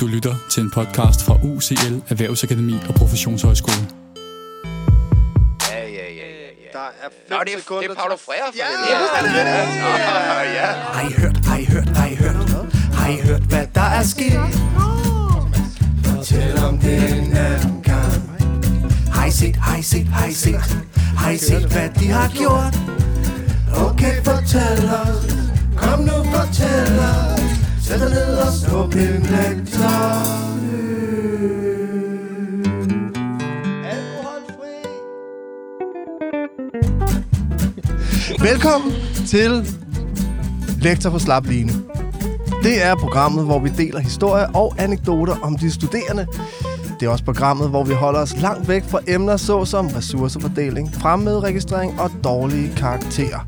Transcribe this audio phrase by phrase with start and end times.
[0.00, 3.76] Du lytter til en podcast fra UCL Erhvervsakademi og Professionshøjskole.
[5.70, 6.68] Ja, ja, ja, ja, ja.
[6.72, 8.94] Der er 5 Nå, det er, sekunder det er Paulo Freire Ja, det.
[9.80, 10.66] Nå, ja.
[10.96, 12.36] Har I hørt, har I hørt, har I hørt?
[12.94, 14.40] Har I hørt, hvad der er sket?
[16.04, 18.22] Fortæl om det en anden gang.
[19.12, 20.86] Har I set, har I set, har I set?
[21.16, 22.74] Har I set, hvad de har gjort?
[23.86, 25.34] Okay, fortæl os.
[25.76, 27.37] Kom nu, fortæl os.
[27.88, 30.38] Sæt dig ned og snup en lektor.
[38.42, 38.92] Velkommen
[39.26, 39.76] til
[40.80, 41.72] Lektor på Slap Line.
[42.62, 46.26] Det er programmet, hvor vi deler historier og anekdoter om de studerende.
[47.00, 52.00] Det er også programmet, hvor vi holder os langt væk fra emner såsom ressourcefordeling, fremmøderegistrering
[52.00, 53.40] og dårlige karakterer.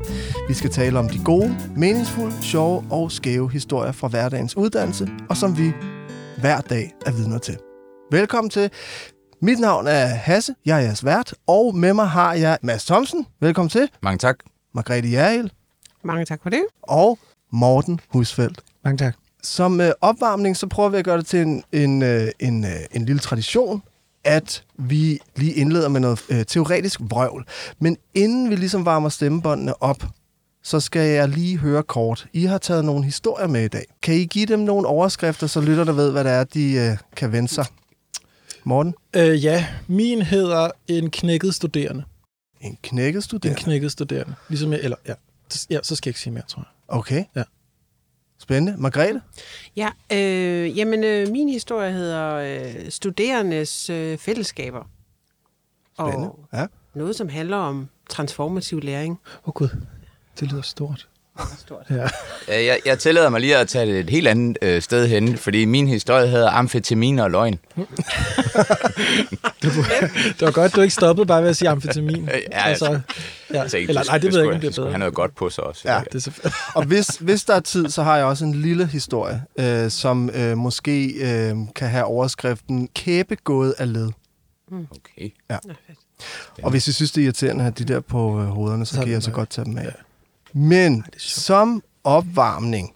[0.47, 5.37] Vi skal tale om de gode, meningsfulde, sjove og skæve historier fra hverdagens uddannelse, og
[5.37, 5.71] som vi
[6.37, 7.57] hver dag er vidner til.
[8.11, 8.69] Velkommen til.
[9.41, 13.25] Mit navn er Hasse, jeg er jeres vært, og med mig har jeg Mads Thomsen.
[13.41, 13.89] Velkommen til.
[14.03, 14.35] Mange tak.
[14.75, 15.51] Margrethe Jærhjel
[16.03, 16.63] Mange tak for det.
[16.83, 17.19] og
[17.51, 18.59] Morten Husfeldt.
[18.83, 19.15] Mange tak.
[19.43, 22.71] Som øh, opvarmning, så prøver vi at gøre det til en, en, øh, en, øh,
[22.91, 23.83] en lille tradition,
[24.23, 27.45] at vi lige indleder med noget øh, teoretisk vrøvl.
[27.79, 30.03] Men inden vi ligesom varmer stemmebåndene op,
[30.63, 32.27] så skal jeg lige høre kort.
[32.33, 33.85] I har taget nogle historier med i dag.
[34.01, 37.31] Kan I give dem nogle overskrifter, så lytterne ved, hvad det er, de øh, kan
[37.31, 37.65] vende sig?
[38.63, 38.93] Morten?
[39.15, 42.03] Øh, ja, min hedder en knækket studerende.
[42.61, 43.61] En knækket En studerende.
[43.61, 44.33] knækket studerende.
[44.49, 45.13] Ligesom jeg, eller ja,
[45.69, 46.97] ja, så skal jeg ikke sige mere, tror jeg.
[46.97, 47.23] Okay.
[47.35, 47.43] Ja.
[48.41, 48.75] Spændende.
[48.81, 49.21] Margrethe?
[49.75, 54.83] Ja, øh, jamen, øh, min historie hedder øh, Studerendes øh, Fællesskaber.
[55.99, 56.31] Spændende.
[56.31, 56.65] Og Ja.
[56.93, 59.11] noget, som handler om transformativ læring.
[59.11, 59.67] Åh oh, gud,
[60.39, 61.07] det lyder stort.
[61.59, 61.85] Stort.
[61.89, 62.07] Ja.
[62.55, 65.65] Jeg, jeg tillader mig lige at tage det et helt andet øh, sted hen, fordi
[65.65, 67.59] min historie hedder amfetamin og løgn.
[69.61, 72.29] Det var godt, du ikke stoppede bare ved at sige amfetamin.
[72.51, 72.99] Ja, altså,
[73.53, 73.67] ja.
[73.67, 74.89] Så Eller nej, det ved jeg ikke, om det er bedre.
[74.91, 75.81] have noget godt på sig også.
[75.85, 76.01] Ja.
[76.13, 76.49] Det er.
[76.77, 80.29] Og hvis, hvis der er tid, så har jeg også en lille historie, øh, som
[80.29, 84.09] øh, måske øh, kan have overskriften Kæbegået af led.
[84.71, 85.29] Okay.
[86.63, 88.95] Og hvis I synes, det er irriterende at have de der på øh, hovederne, så
[88.95, 89.35] Så kan jeg så nok.
[89.35, 89.93] godt tage dem af.
[90.53, 91.21] Men sjovt.
[91.21, 92.93] som opvarmning,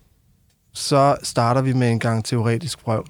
[0.74, 3.06] så starter vi med en gang teoretisk prøv.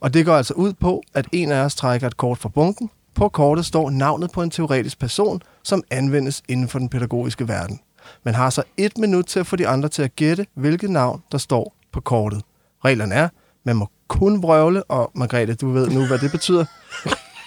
[0.00, 2.90] Og det går altså ud på, at en af os trækker et kort fra bunken.
[3.14, 7.80] På kortet står navnet på en teoretisk person, som anvendes inden for den pædagogiske verden.
[8.24, 11.22] Man har så et minut til at få de andre til at gætte, hvilket navn,
[11.32, 12.42] der står på kortet.
[12.84, 13.28] Reglerne er,
[13.64, 16.64] man må kun vrøvle, og Margrethe, du ved nu, hvad det betyder.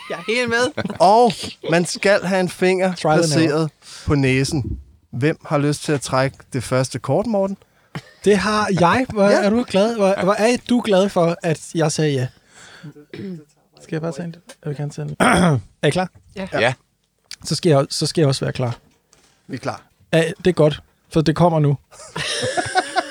[0.09, 0.83] Jeg er helt med.
[0.99, 1.31] Og
[1.71, 3.71] man skal have en finger placeret
[4.05, 4.79] på næsen.
[5.11, 7.57] Hvem har lyst til at trække det første kort, Morten?
[8.25, 9.05] Det har jeg.
[9.09, 9.29] Hvor Ja.
[9.29, 9.43] ja.
[9.43, 9.95] er du glad?
[9.95, 12.27] Hvor, hvor er du glad for, at jeg sagde ja?
[13.81, 14.35] Skal jeg bare tage en?
[14.63, 15.15] Jeg vil gerne tage en.
[15.81, 16.09] er I klar?
[16.53, 16.73] Ja.
[17.43, 18.77] Så skal, jeg, så skal jeg også være klar.
[19.47, 19.81] Vi er klar.
[20.13, 20.81] Ja, det er godt,
[21.13, 21.77] for det kommer nu.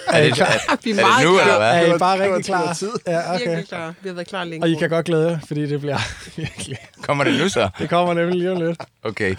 [0.09, 0.47] Er det, klar?
[0.47, 1.43] er, Vi er er det nu, klar.
[1.43, 1.69] eller hvad?
[1.83, 2.75] Er det I bare det rigtig klar?
[2.75, 2.91] tid.
[3.07, 3.35] Ja, Okay.
[3.35, 3.47] okay.
[3.47, 3.95] Virkelig klar.
[4.03, 4.65] Vi har været klar længe.
[4.65, 5.99] Og I kan godt glæde jer, fordi det bliver
[6.37, 6.79] virkelig...
[7.03, 7.69] Kommer det nu så?
[7.79, 8.81] Det kommer nemlig lige om lidt.
[9.03, 9.37] Okay.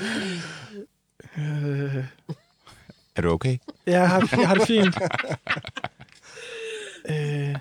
[1.37, 1.95] Øh,
[3.19, 3.57] Er du okay?
[3.87, 4.95] ja, jeg har, jeg har det fint.
[7.09, 7.55] øh,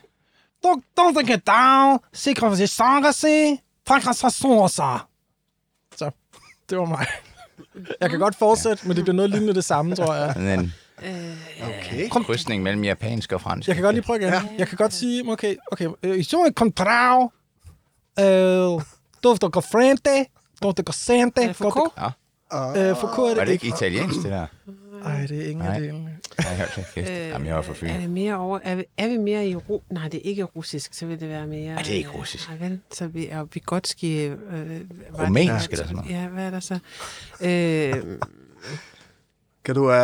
[0.64, 3.58] donc, dans un gedang, sikre sig sanger se,
[3.88, 4.16] frankras
[4.68, 4.98] sig.
[5.96, 6.10] Så,
[6.70, 7.06] det var mig.
[8.00, 10.32] Jeg kan godt fortsætte, men det bliver noget lignende det samme, tror jeg.
[10.34, 10.74] Sådan en
[11.62, 12.08] Okay.
[12.24, 13.68] krydsning mellem japansk og fransk.
[13.68, 14.28] Jeg kan godt lige prøve igen.
[14.32, 14.42] Ja.
[14.58, 15.88] Jeg kan godt sige, okay, okay.
[16.02, 17.30] Øh, Jeg kontrao.
[18.20, 18.82] Øh,
[19.24, 20.26] Dufter går frente.
[20.62, 21.40] Dufter går sente.
[21.48, 21.92] Det Foucault?
[21.96, 23.76] Øh, Foucault er Var det det ikke ikke.
[23.76, 24.46] italiensk, det der?
[25.04, 25.78] Ej, det er ingen af Nej.
[25.80, 26.18] delene.
[26.44, 27.08] Nej, hold da kæft.
[27.10, 27.86] Jamen, jeg var for fyn.
[27.86, 28.58] Er det mere over...
[28.62, 29.80] Er vi, er vi mere i ru...
[29.90, 31.74] Nej, det er ikke russisk, så vil det være mere...
[31.74, 32.48] Nej, det er ikke russisk.
[32.48, 32.80] Nej, vel?
[32.92, 34.22] Så vi er Vigotski...
[34.24, 34.86] Øh, var det-
[35.26, 36.10] Rumænsk eller sådan noget.
[36.10, 36.78] Ja, hvad er der så?
[37.40, 38.18] Øh,
[39.64, 39.84] Kan du...
[39.84, 39.94] Uh...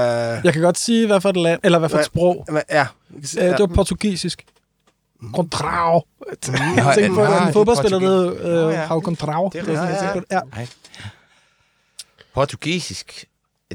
[0.45, 2.47] Jeg kan godt sige, hvad for et land, eller hvad for et sprog.
[2.71, 2.87] Ja.
[3.39, 4.45] Øh, det var portugisisk.
[5.35, 6.01] Contrao.
[6.01, 6.35] Nå,
[6.77, 8.01] Jeg tænker på, at det en er fodboldspiller,
[8.69, 8.81] øh, ja.
[8.85, 9.49] har Contrao.
[9.53, 10.25] Det er rigtigt.
[10.33, 10.41] Ja.
[10.55, 10.67] Nej.
[12.35, 13.25] Portugisisk.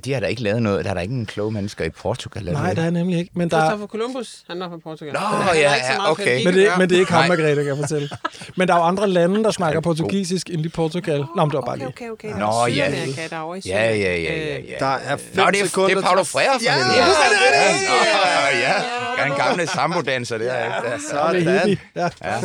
[0.06, 0.86] De har da ikke lavet noget.
[0.86, 2.48] Der er der ikke nogen kloge mennesker i Portugal.
[2.48, 3.32] eller Nej, der er nemlig ikke.
[3.36, 5.14] Men, der, Christopher Columbus, han var fra Portugal.
[5.14, 6.44] Nå, Han ja, ja, okay.
[6.46, 7.28] men, det, men det er ikke ham.
[7.28, 8.10] Margrethe, kan jeg fortælle.
[8.56, 11.20] Men der er jo andre lande, der snakker er portugisisk end i Portugal.
[11.20, 12.12] Nå, men det var bare Okay, lige.
[12.12, 12.40] okay, okay.
[12.40, 12.92] Nå, Nå, ja.
[12.92, 14.52] Sydamerika er i Ja, ja, ja, Sydamerika.
[14.54, 14.76] ja, Øh, ja.
[14.80, 16.96] Der er fem Nå, det er, sekunder det er Paulo Freire for Ja, helvede.
[16.98, 17.06] ja,
[18.60, 18.74] Ja,
[19.18, 19.24] ja.
[19.30, 20.54] Den gamle sambodanser der.
[20.54, 21.44] Ja, Det er Sådan.
[21.96, 22.42] Ja, ja.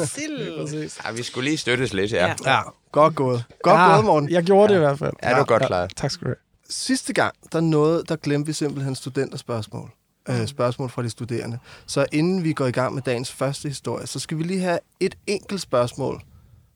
[1.06, 2.26] Ja, vi skulle lige støttes lidt, ja.
[2.26, 2.34] Ja.
[2.52, 2.60] Ja,
[2.92, 3.44] godt gået.
[3.62, 4.28] Godt Ja, gået, Morten.
[4.30, 5.12] Jeg gjorde det i hvert fald.
[5.22, 5.90] Ja, du er godt klaret.
[5.96, 6.36] Tak skal du have.
[6.74, 9.90] Sidste gang, der nåede, der glemte vi simpelthen studenterspørgsmål.
[10.28, 11.58] øh, spørgsmål fra de studerende.
[11.86, 14.78] Så inden vi går i gang med dagens første historie, så skal vi lige have
[15.00, 16.22] et enkelt spørgsmål.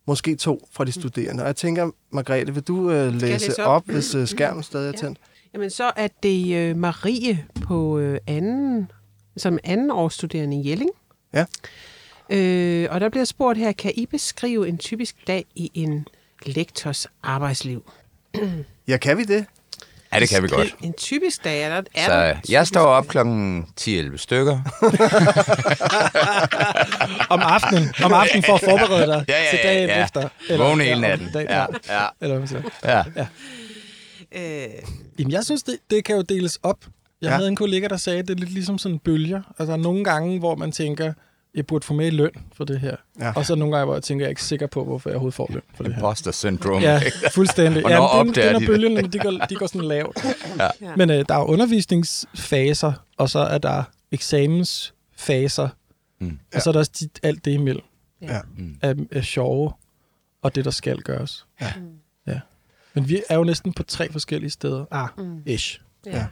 [0.07, 1.43] Måske to fra de studerende.
[1.43, 4.89] Og jeg tænker, Margrethe, vil du øh, læse, læse op, op, hvis øh, skærmen stadig
[4.89, 4.99] er Ja.
[4.99, 5.19] tændt?
[5.55, 8.91] Jamen, så er det øh, Marie på øh, anden,
[9.37, 10.91] som anden årsstuderende i Jelling.
[11.35, 11.45] Ja.
[12.31, 16.09] Øh, og der bliver spurgt her, kan I beskrive en typisk dag i en
[16.47, 17.91] lektors arbejdsliv?
[18.89, 19.47] Ja, kan vi det?
[20.15, 20.75] Ja, det kan vi godt.
[20.83, 24.59] En typisk dag, er der, er Så en jeg står op klokken 10-11 stykker.
[27.31, 30.05] Om aftenen, om aftenen for at forberede dig Ja, ja, til dagen ja.
[30.05, 30.29] efter.
[30.57, 31.29] Vågne hele natten.
[31.35, 32.63] dagen- Ja, ja, Eller hvad man siger.
[32.85, 33.03] ja.
[34.37, 34.69] Øh,
[35.19, 36.79] Jamen, jeg synes, det, det kan jo deles op.
[36.85, 36.91] Jeg
[37.23, 37.29] Ja.
[37.29, 37.35] ja.
[37.37, 39.43] havde en kollega, der sagde, at det er lidt ligesom sådan bølger.
[39.59, 41.13] Altså, der er nogle gange, hvor man tænker,
[41.55, 42.97] jeg burde få mere løn for det her.
[43.19, 43.25] Ja.
[43.27, 43.33] Ja.
[43.37, 45.35] Og så nogle gange, hvor jeg tænker, jeg er ikke sikker på, hvorfor jeg overhovedet
[45.35, 45.99] får løn for det her.
[46.01, 46.81] Imposter syndrome.
[46.81, 47.03] Ja,
[47.35, 47.83] fuldstændig.
[47.83, 48.67] Ja, det er, når de det?
[48.67, 50.17] bølgerne de går, de går sådan lavt.
[50.59, 50.69] Ja.
[50.81, 50.97] Ja.
[50.97, 55.69] Men øh, der er undervisningsfaser, og så er der eksamensfaser,
[56.21, 56.27] Mm.
[56.27, 56.39] mm.
[56.55, 57.83] og så er der også de, alt det imellem
[58.23, 58.41] Ja.
[58.83, 59.73] af, af sjove,
[60.43, 61.47] og det, der skal gøres.
[61.61, 61.73] Ja.
[62.27, 62.41] ja.
[62.95, 64.85] Men vi er jo næsten på tre forskellige steder.
[64.91, 65.43] Ah, Mm.
[65.47, 65.81] ish.
[66.07, 66.27] ja.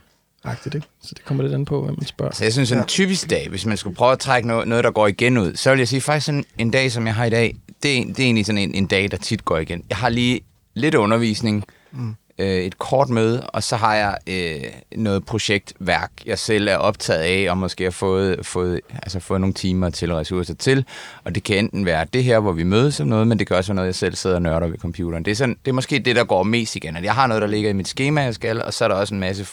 [0.47, 0.87] Agtigt, ikke?
[1.03, 2.33] Så det kommer lidt an på, hvad man spørger.
[2.35, 2.85] Så jeg synes, en Ja.
[2.85, 5.71] typisk dag, hvis man skulle prøve at trække noget, noget der går igen ud, så
[5.71, 8.19] vil jeg sige, faktisk sådan en dag, som jeg har i dag, det er, det
[8.19, 9.83] er egentlig sådan en, en dag, der tit går igen.
[9.89, 10.41] Jeg har lige
[10.75, 12.15] lidt undervisning, mm.
[12.39, 14.63] øh, et kort møde, og så har jeg øh,
[14.97, 19.55] noget projektværk, jeg selv er optaget af, og måske har fået, fået, altså fået nogle
[19.55, 20.85] timer til ressourcer til.
[21.25, 23.57] Og det kan enten være det her, hvor vi mødes om noget, men det kan
[23.57, 25.25] også være noget, jeg selv sidder og nørder ved computeren.
[25.25, 26.97] Det er, sådan, det er måske det, der går mest igen.
[26.97, 28.95] At jeg har noget, der ligger i mit schema, jeg skal, og så er der
[28.95, 29.47] også en masse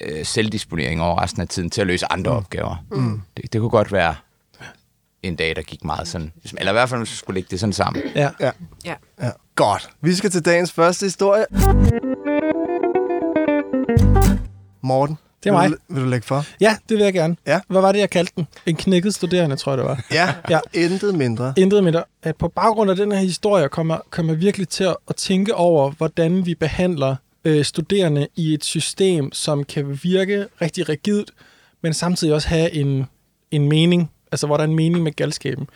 [0.00, 2.36] øh, selvdisponering over resten af tiden til at løse andre mm.
[2.36, 2.84] opgaver.
[2.90, 3.20] Mm.
[3.36, 4.14] Det, det kunne godt være
[5.22, 6.32] en dag, der gik meget sådan.
[6.58, 8.02] Eller i hvert fald, hvis vi skulle lægge det sådan sammen.
[8.14, 8.30] Ja.
[8.40, 8.50] Ja.
[8.84, 8.94] Ja.
[9.22, 9.30] ja.
[9.54, 9.90] Godt.
[10.00, 11.44] Vi skal til dagens første historie.
[14.82, 15.70] Morten, Det er mig.
[15.70, 16.44] Vil, du- vil du lægge for?
[16.60, 17.36] ja, det vil jeg gerne.
[17.46, 17.60] Ja.
[17.68, 18.46] Hvad var det, jeg kaldte den?
[18.66, 20.04] En knækket studerende, tror jeg, det var.
[20.12, 20.60] Ja, Ja.
[20.74, 21.54] intet mindre.
[21.56, 22.04] Intet mindre.
[22.22, 25.54] At på baggrund af den her historie kommer, kommer jeg virkelig til at, at tænke
[25.54, 31.30] over, hvordan vi behandler øh, studerende i et system, som kan virke rigtig rigidt,
[31.82, 33.06] men samtidig også have en,
[33.50, 34.10] en mening.
[34.32, 35.68] Altså, hvor der er en mening med galskaben.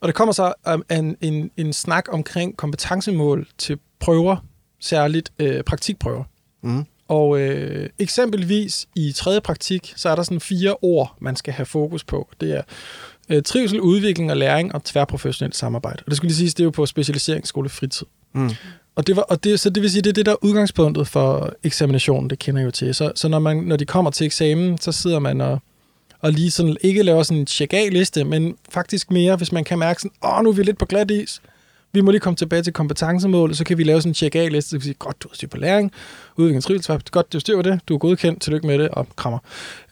[0.00, 4.36] Og det kommer så um, en, en, en snak omkring kompetencemål til prøver,
[4.80, 6.24] særligt øh, praktikprøver.
[6.62, 6.84] Mm.
[7.08, 11.66] Og øh, eksempelvis i tredje praktik, så er der sådan fire ord, man skal have
[11.66, 12.28] fokus på.
[12.40, 12.62] Det er
[13.28, 16.02] øh, trivsel, udvikling og læring og tværprofessionelt samarbejde.
[16.06, 18.06] Og det skulle lige sige, det er jo på specialiseringsskole fritid.
[18.32, 18.50] Mm.
[18.94, 21.08] Og det, var, og det, så det vil sige, det er det, der er udgangspunktet
[21.08, 22.94] for eksaminationen, det kender jeg jo til.
[22.94, 25.58] Så, så når, man, når de kommer til eksamen, så sidder man og,
[26.20, 30.02] og lige sådan, ikke laver sådan en check-af-liste, men faktisk mere, hvis man kan mærke
[30.02, 31.40] sådan, åh, nu er vi lidt på glat is.
[31.92, 34.76] Vi må lige komme tilbage til kompetencemålet, så kan vi lave sådan en check-af-liste, så
[34.76, 35.92] kan vi sige, godt, du har styr på læring,
[36.36, 39.06] udvikling trivsel, godt, du har styr på det, du er godkendt, tillykke med det, og
[39.16, 39.38] krammer.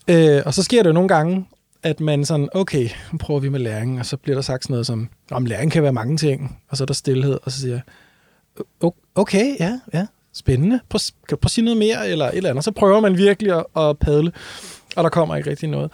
[0.08, 1.46] Øh, og så sker det jo nogle gange,
[1.82, 4.73] at man sådan, okay, nu prøver vi med læring, og så bliver der sagt sådan
[4.73, 7.61] noget som, om læring kan være mange ting, og så er der stillhed, og så
[7.61, 7.82] siger jeg,
[9.14, 12.50] okay, ja, ja, spændende, prøv, kan du prøve at sige noget mere, eller et eller
[12.50, 14.32] andet, så prøver man virkelig at, at padle,
[14.96, 15.90] og der kommer ikke rigtig noget.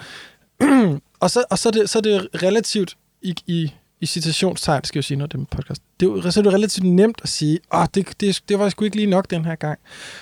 [1.21, 4.99] og så, og så, er det, så er det relativt i, i, i citationstegn, skal
[4.99, 5.83] jeg sige noget det med podcast.
[6.01, 8.85] Det er, så er det relativt nemt at sige, åh, det, det, det var sgu
[8.85, 9.79] ikke lige nok den her gang.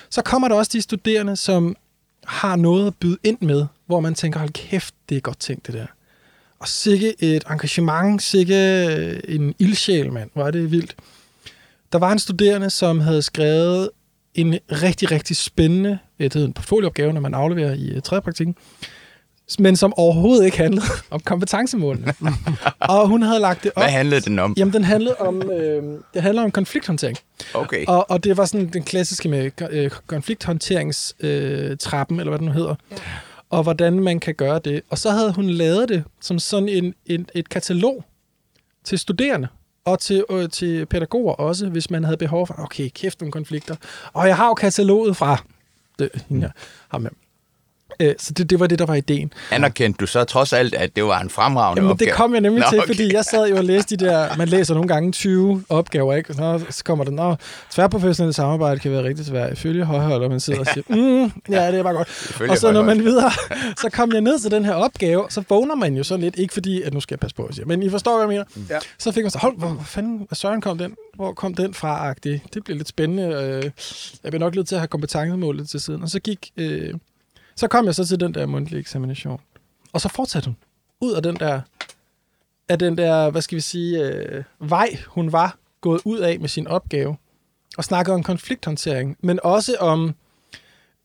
[0.09, 1.75] Så kommer der også de studerende, som
[2.25, 5.67] har noget at byde ind med, hvor man tænker, hold kæft, det er godt tænkt
[5.67, 5.85] det der.
[6.59, 8.55] Og sikke et engagement, sikke
[9.27, 10.29] en ildsjæl, mand.
[10.33, 10.95] Hvor er det vildt.
[11.93, 13.89] Der var en studerende, som havde skrevet
[14.35, 18.55] en rigtig, rigtig spændende, det hedder en portfolioopgave, når man afleverer i uh, tredje praktikken,
[19.59, 22.13] men som overhovedet ikke handlede om kompetencemålene.
[22.79, 23.83] og hun havde lagt det op.
[23.83, 24.53] Hvad handlede den om?
[24.57, 25.83] Jamen, den handlede om, øh,
[26.13, 27.17] det handler om konflikthåndtering.
[27.53, 27.85] Okay.
[27.87, 32.75] Og, og det var sådan den klassiske med øh, konflikthåndteringstrappen, eller hvad den nu hedder.
[32.91, 32.95] Ja.
[33.49, 34.81] Og hvordan man kan gøre det.
[34.89, 38.03] Og så havde hun lavet det som sådan en, en, et katalog
[38.83, 39.47] til studerende.
[39.85, 43.75] Og til, øh, til pædagoger også, hvis man havde behov for, okay, kæft nogle konflikter.
[44.13, 45.43] Og jeg har jo kataloget fra
[45.99, 46.51] det, hende, jeg
[46.89, 47.11] har med.
[47.99, 49.33] Øh, så det, det var det, der var ideen.
[49.51, 52.09] Anerkendte du så trods alt, at det var en fremragende Jamen, opgave?
[52.09, 52.87] det kom jeg nemlig Nå, til, okay.
[52.87, 56.33] fordi jeg sad jo og læste de der, man læser nogle gange 20 opgaver, ikke?
[56.41, 57.35] Nå, så kommer der, nå,
[57.71, 59.51] tværprofessionelt samarbejde kan være rigtig svært.
[59.51, 62.07] Ifølge højhold, og man sidder og siger, mm, ja, det er bare godt.
[62.07, 63.31] Ifølge og så når man videre,
[63.81, 66.53] så kom jeg ned til den her opgave, så vågner man jo sådan lidt, ikke
[66.53, 68.65] fordi, at nu skal jeg passe på, at sige, men I forstår, hvad jeg mener.
[68.69, 68.79] Ja.
[68.97, 71.73] Så fik man så, hold, hvor, hvor fanden, hvad søren kom den, hvor kom den
[71.73, 72.39] fra, -agtig.
[72.53, 73.23] Det bliver lidt spændende.
[73.23, 73.63] Øh,
[74.23, 76.03] jeg bliver nok nødt til at have kompetencemålet til siden.
[76.03, 76.93] Og så gik, øh,
[77.55, 79.41] så kom jeg så til den der mundtlige eksamination.
[79.93, 80.57] Og så fortsatte hun
[81.01, 81.61] ud af den der,
[82.69, 86.49] af den der, hvad skal vi sige, øh, vej, hun var gået ud af med
[86.49, 87.17] sin opgave,
[87.77, 90.15] og snakkede om konflikthåndtering, men også om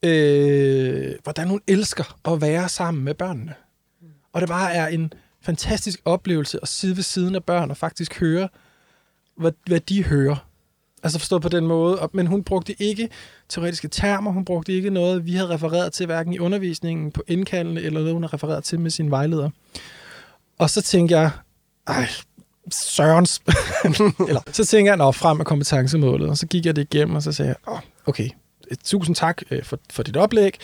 [0.02, 3.54] øh, hvordan hun elsker at være sammen med børnene.
[4.32, 8.20] Og det bare er en fantastisk oplevelse at sidde ved siden af børn og faktisk
[8.20, 8.48] høre,
[9.36, 10.36] hvad, hvad de hører.
[11.02, 12.08] Altså forstået på den måde.
[12.12, 13.08] Men hun brugte ikke
[13.48, 17.80] teoretiske termer, hun brugte ikke noget, vi havde refereret til, hverken i undervisningen på indkaldene,
[17.80, 19.50] eller noget, hun har refereret til med sin vejleder.
[20.58, 21.30] Og så tænkte jeg,
[21.86, 22.08] ej,
[22.72, 23.42] Sørens.
[24.28, 26.28] eller, så tænkte jeg, nå, frem med kompetencemålet.
[26.28, 28.28] Og så gik jeg det igennem, og så sagde jeg, oh, okay,
[28.70, 30.58] øh, tusind tak øh, for, for dit oplæg.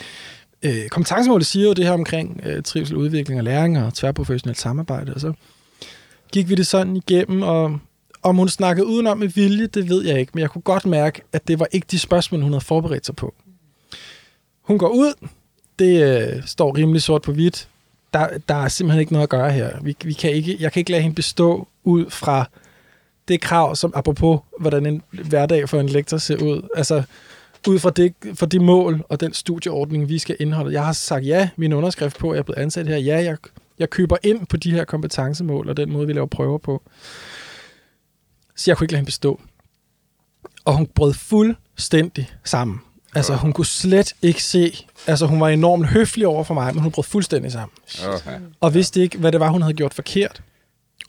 [0.63, 5.13] Øh, kompetencemålet siger jo det her omkring øh, trivsel, udvikling og læring og tværprofessionelt samarbejde.
[5.13, 5.33] Og så
[6.31, 7.79] gik vi det sådan igennem, og
[8.25, 11.21] om hun snakkede udenom med vilje, det ved jeg ikke, men jeg kunne godt mærke,
[11.33, 13.33] at det var ikke de spørgsmål, hun havde forberedt sig på.
[14.61, 15.13] Hun går ud,
[15.79, 17.67] det øh, står rimelig sort på hvidt.
[18.13, 19.81] Der, der er simpelthen ikke noget at gøre her.
[19.81, 22.49] Vi, vi kan ikke, jeg kan ikke lade hende bestå ud fra
[23.27, 26.61] det krav, som apropos, hvordan en hverdag for en lektor ser ud.
[26.75, 27.03] Altså,
[27.67, 30.73] ud fra det, fra de mål og den studieordning, vi skal indeholde.
[30.73, 32.97] Jeg har sagt ja, min underskrift på, at jeg er blevet ansat her.
[32.97, 33.37] Ja, jeg,
[33.79, 36.81] jeg køber ind på de her kompetencemål og den måde, vi laver prøver på.
[38.55, 39.41] Så jeg kunne ikke lade hende bestå.
[40.65, 42.79] Og hun brød fuldstændig sammen.
[43.15, 44.85] Altså, hun kunne slet ikke se...
[45.07, 47.75] Altså, hun var enormt høflig over for mig, men hun brød fuldstændig sammen.
[48.07, 48.39] Okay.
[48.59, 50.41] Og vidste ikke, hvad det var, hun havde gjort forkert.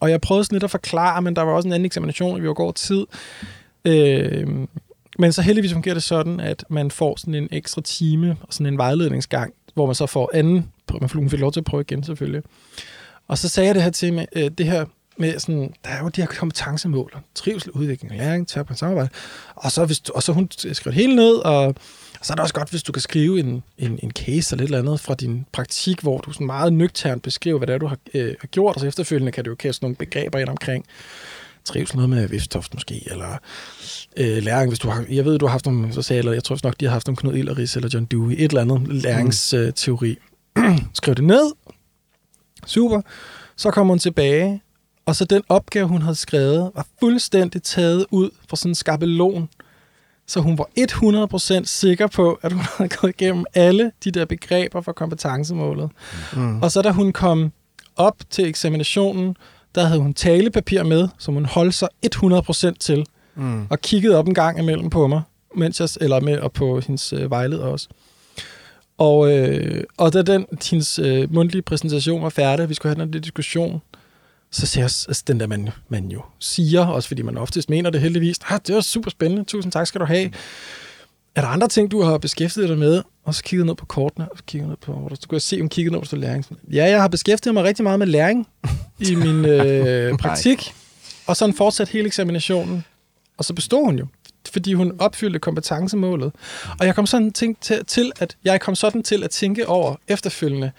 [0.00, 2.42] Og jeg prøvede sådan lidt at forklare, men der var også en anden eksamination, og
[2.42, 3.06] vi var går tid.
[3.84, 4.46] Øh,
[5.18, 8.66] men så heldigvis fungerer det sådan, at man får sådan en ekstra time og sådan
[8.66, 12.42] en vejledningsgang, hvor man så får anden, man fik lov til at prøve igen selvfølgelig.
[13.28, 14.84] Og så sagde jeg det her til øh, det her
[15.18, 19.08] med sådan, der er jo de her kompetencemål, trivsel, udvikling, læring, tværpående samarbejde.
[19.54, 21.66] Og så, hvis du, og så hun skrev det hele ned, og,
[22.20, 24.62] og så er det også godt, hvis du kan skrive en, en, en case eller
[24.62, 27.78] et eller andet fra din praktik, hvor du sådan meget nøgternt beskriver, hvad det er,
[27.78, 30.48] du har, øh, har gjort, og så efterfølgende kan du jo kaste nogle begreber ind
[30.48, 30.84] omkring
[31.66, 33.38] trivsel, noget med Viftoft måske, eller
[34.16, 36.44] øh, læring, hvis du har, jeg ved, du har haft nogle, så sagde eller jeg
[36.44, 40.16] tror nok, de har haft nogle Knud Illeris eller John Dewey, et eller andet læringsteori.
[40.94, 41.52] Skriv det ned.
[42.66, 43.00] Super.
[43.56, 44.62] Så kommer hun tilbage,
[45.06, 49.48] og så den opgave, hun havde skrevet, var fuldstændig taget ud fra sådan en skabelon,
[50.26, 50.68] så hun var
[51.60, 55.90] 100% sikker på, at hun havde gået igennem alle de der begreber for kompetencemålet.
[56.36, 56.62] Mm.
[56.62, 57.52] Og så da hun kom
[57.96, 59.36] op til eksaminationen,
[59.74, 63.66] der havde hun talepapir med, som hun holdt sig 100% til, mm.
[63.70, 65.22] og kiggede op en gang imellem på mig,
[65.56, 67.88] mens jeg, eller med, og på hendes øh, vejleder også.
[68.98, 73.12] Og, øh, og da den, hendes øh, mundtlige præsentation var færdig, vi skulle have den
[73.12, 73.82] der diskussion,
[74.50, 77.90] så siger jeg, altså, den der, man, man jo siger, også fordi man oftest mener
[77.90, 80.30] det heldigvis, ah, det var super spændende, tusind tak skal du have.
[81.34, 83.02] Er der andre ting, du har beskæftiget dig med?
[83.24, 85.36] Og så kiggede ned på kortene, og så kiggede ned på, hvor der, så kunne
[85.36, 86.46] jeg se, hun kiggede ned på læring.
[86.72, 88.48] Ja, jeg har beskæftiget mig rigtig meget med læring
[88.98, 90.74] i min øh, praktik,
[91.26, 92.84] og sådan fortsat hele eksaminationen.
[93.38, 94.06] Og så bestod hun jo,
[94.52, 96.32] fordi hun opfyldte kompetencemålet.
[96.80, 99.96] Og jeg kom sådan tænkt til, til, at jeg kom sådan til at tænke over
[100.08, 100.70] efterfølgende,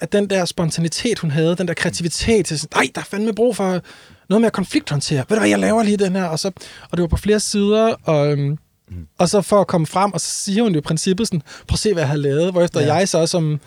[0.00, 3.34] at den der spontanitet, hun havde, den der kreativitet, til sådan, nej, der er fandme
[3.34, 3.80] brug for
[4.28, 5.24] noget mere konflikthåndtere.
[5.28, 6.24] Ved du hvad, jeg laver lige den her.
[6.24, 6.48] Og, så,
[6.90, 8.58] og det var på flere sider, og, øhm,
[8.90, 9.06] mm.
[9.18, 11.74] og så for at komme frem, og så siger hun jo i princippet sådan, prøv
[11.74, 12.52] at se, hvad jeg har lavet.
[12.52, 12.94] Hvorefter ja.
[12.94, 13.60] jeg så som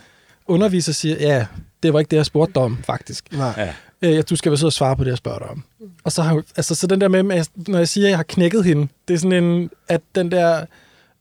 [0.48, 1.46] underviser siger, ja,
[1.84, 3.26] det var ikke det, jeg spurgte dig om, faktisk.
[3.32, 3.74] Nej.
[4.02, 5.64] Øh, du skal være sød og svare på det, jeg spørger dig om.
[6.04, 8.18] Og så, har, jeg- altså, så den der med, at når jeg siger, at jeg
[8.18, 10.66] har knækket hende, det er sådan en, at den der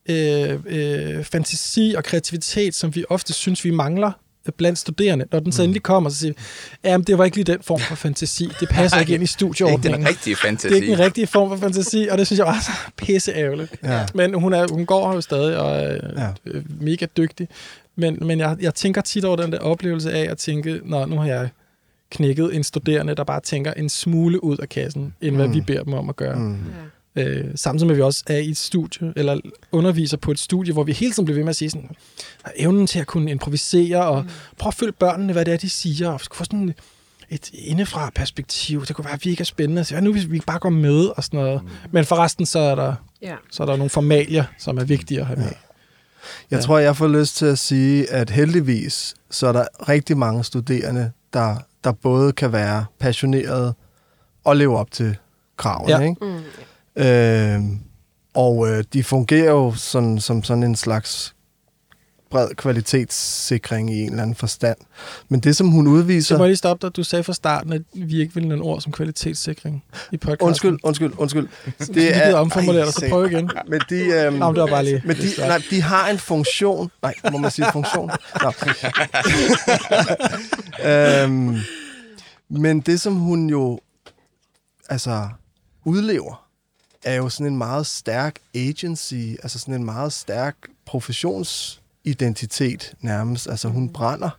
[0.08, 4.12] øh, øh, fantasi og kreativitet, som vi ofte synes, vi mangler
[4.56, 6.38] blandt studerende, når den så endelig kommer, så siger vi,
[6.84, 8.50] jamen, det var ikke lige den form for fantasi.
[8.60, 10.00] Det passer ikke ind i Det er ikke studieordningen.
[10.00, 10.68] den rigtige fantasi.
[10.68, 13.32] Det er ikke den rigtige form for fantasi, og det synes jeg var så pisse
[13.32, 13.74] ærgerligt.
[13.84, 14.06] Ja.
[14.14, 16.22] Men hun, er, hun går her jo stadig og er Ja.
[16.24, 16.60] ja.
[16.80, 17.48] mega dygtig.
[17.96, 21.16] Men, men jeg, jeg tænker tit over den der oplevelse af at tænke, Nå, nu
[21.16, 21.48] har jeg
[22.10, 25.54] knækket en studerende, der bare tænker en smule ud af kassen, end hvad Mm.
[25.54, 26.38] vi beder dem om at gøre.
[26.38, 26.56] Mm.
[27.26, 29.40] Øh, samtidig med, at vi også er i et studie, eller
[29.72, 31.88] underviser på et studie, hvor vi hele tiden bliver ved med at sige sådan,
[32.42, 34.24] "Der er evnen til at kunne improvisere, og
[34.58, 36.74] prøve at følge børnene, hvad det er, de siger, og få sådan
[37.30, 38.86] et indefra perspektiv.
[38.86, 39.84] Det kunne være virkelig spændende.
[39.84, 41.62] Så hvad nu, hvis vi bare går med og sådan noget.
[41.92, 43.34] Men forresten, så er der, Ja.
[43.50, 45.44] så er der nogle formalier, som er vigtige at have med.
[46.50, 46.60] Jeg Ja.
[46.60, 51.10] tror, jeg får lyst til at sige, at heldigvis, så er der rigtig mange studerende,
[51.32, 53.74] der, der både kan være passionerede
[54.44, 55.16] og leve op til
[55.56, 55.92] kravene.
[55.96, 56.00] Ja.
[56.00, 56.24] Ikke?
[56.24, 56.40] Mm.
[56.96, 57.60] Øh,
[58.34, 61.34] og øh, de fungerer jo sådan, som sådan en slags
[62.30, 64.76] bred kvalitetssikring i en eller anden forstand.
[65.28, 66.34] Men det, som hun udviser...
[66.34, 66.96] Så må jeg lige stoppe dig.
[66.96, 70.46] Du sagde fra starten, at vi ikke ville nogle ord som kvalitetssikring i podcasten.
[70.46, 71.48] Undskyld, undskyld, undskyld.
[71.78, 73.50] Det gider omformulere dig, så prøv igen.
[73.68, 75.02] Men de, øhm, Nå, det var bare lige...
[75.04, 76.90] men de, nej, de har en funktion.
[77.02, 78.10] Nej, må man sige funktion?
[78.42, 78.52] Nå.
[80.90, 81.56] øhm,
[82.48, 83.80] men det, som hun jo
[84.88, 85.28] altså
[85.84, 86.49] udlever,
[87.04, 93.48] er jo sådan en meget stærk agency, altså sådan en meget stærk professions identitet nærmest.
[93.50, 94.30] Altså hun brænder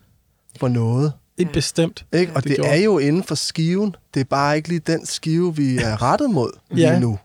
[0.60, 1.14] for noget.
[1.38, 2.06] Et bestemt.
[2.14, 2.32] Ikke?
[2.36, 3.96] Og Det det, er jo inden for skiven.
[4.14, 7.00] Det er bare ikke lige den skive, vi er rettet mod lige Ja.
[7.00, 7.20] nu.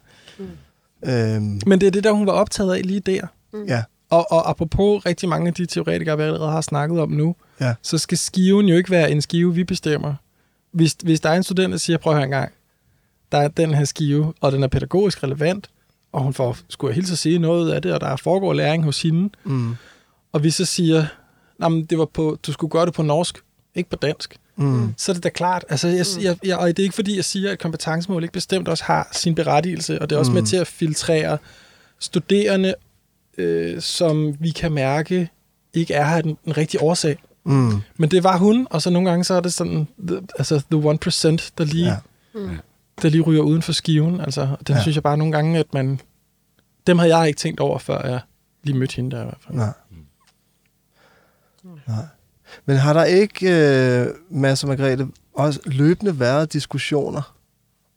[1.05, 3.27] Øhm, Men det er det, der hun var optaget af lige der.
[3.69, 7.37] ja, Og, og apropos rigtig mange af de teoretikere, vi allerede har snakket om nu,
[7.61, 7.75] Ja.
[7.83, 10.15] så skal skiven jo ikke være en skive, vi bestemmer.
[10.73, 12.53] Hvis, hvis der er en student, der siger, prøv at høre en gang,
[13.33, 15.71] der er den her skive, og den er pædagogisk relevant,
[16.13, 18.85] og hun får, skulle jeg hilse at sige noget af det, og der foregår læring
[18.85, 19.77] hos hende, mm,
[20.33, 21.07] og vi så siger,
[21.59, 23.39] "Nå, men det var på, du skulle gøre det på norsk,
[23.75, 25.65] ikke på dansk, mm, så er det da klart.
[25.69, 28.69] Altså, jeg, jeg, jeg, og det er ikke fordi, jeg siger, at kompetencemål ikke bestemt
[28.69, 30.35] også har sin berettigelse, og det er også mm.
[30.35, 31.39] med til at filtrere
[31.99, 32.75] studerende,
[33.39, 35.31] øh, som vi kan mærke
[35.75, 37.19] ikke er her den, den rigtige årsag.
[37.45, 40.61] mm, Men det var hun, og så nogle gange så er det sådan, the, altså
[40.71, 41.97] the 1%, der lige, Ja.
[42.41, 42.49] ja.
[43.03, 44.21] Der lige ryger uden for skiven.
[44.21, 44.83] Altså, den Ja.
[44.83, 46.01] synes jeg bare nogle gange, at man...
[46.87, 48.21] Dem havde jeg ikke tænkt over, før jeg
[48.63, 49.57] lige mødte hende der i hvert fald.
[49.57, 49.73] nej.
[51.89, 52.05] Nej.
[52.67, 53.47] Men har der ikke,
[54.01, 57.37] øh, Mads og Margrethe, også løbende været diskussioner,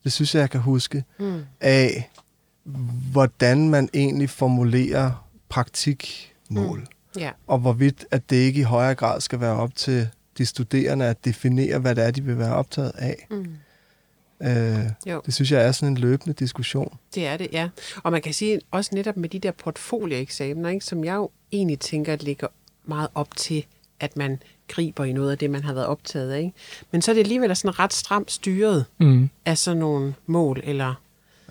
[0.04, 1.42] det synes jeg, jeg kan huske, Mm.
[1.62, 2.10] af
[3.12, 6.86] hvordan man egentlig formulerer praktikmål, mm.
[7.22, 7.32] Ja.
[7.48, 11.26] og hvorvidt at det ikke i højere grad skal være op til de studerende at
[11.26, 13.28] definere, hvad det er, de vil være optaget af.
[13.32, 13.46] Mm.
[14.44, 15.22] Øh, Jo.
[15.26, 16.98] det synes jeg er sådan en løbende diskussion.
[17.16, 17.70] Det er det, ja.
[18.04, 21.80] Og man kan sige også netop med de der portfolieeksamener, ikke, som jeg jo egentlig
[21.80, 22.48] tænker ligger
[22.86, 23.66] meget op til,
[24.00, 26.40] at man griber i noget af det, man har været optaget af.
[26.40, 26.54] Ikke?
[26.92, 29.30] Men så er det alligevel sådan ret stramt styret Mm.
[29.46, 30.94] af sådan nogle mål, eller...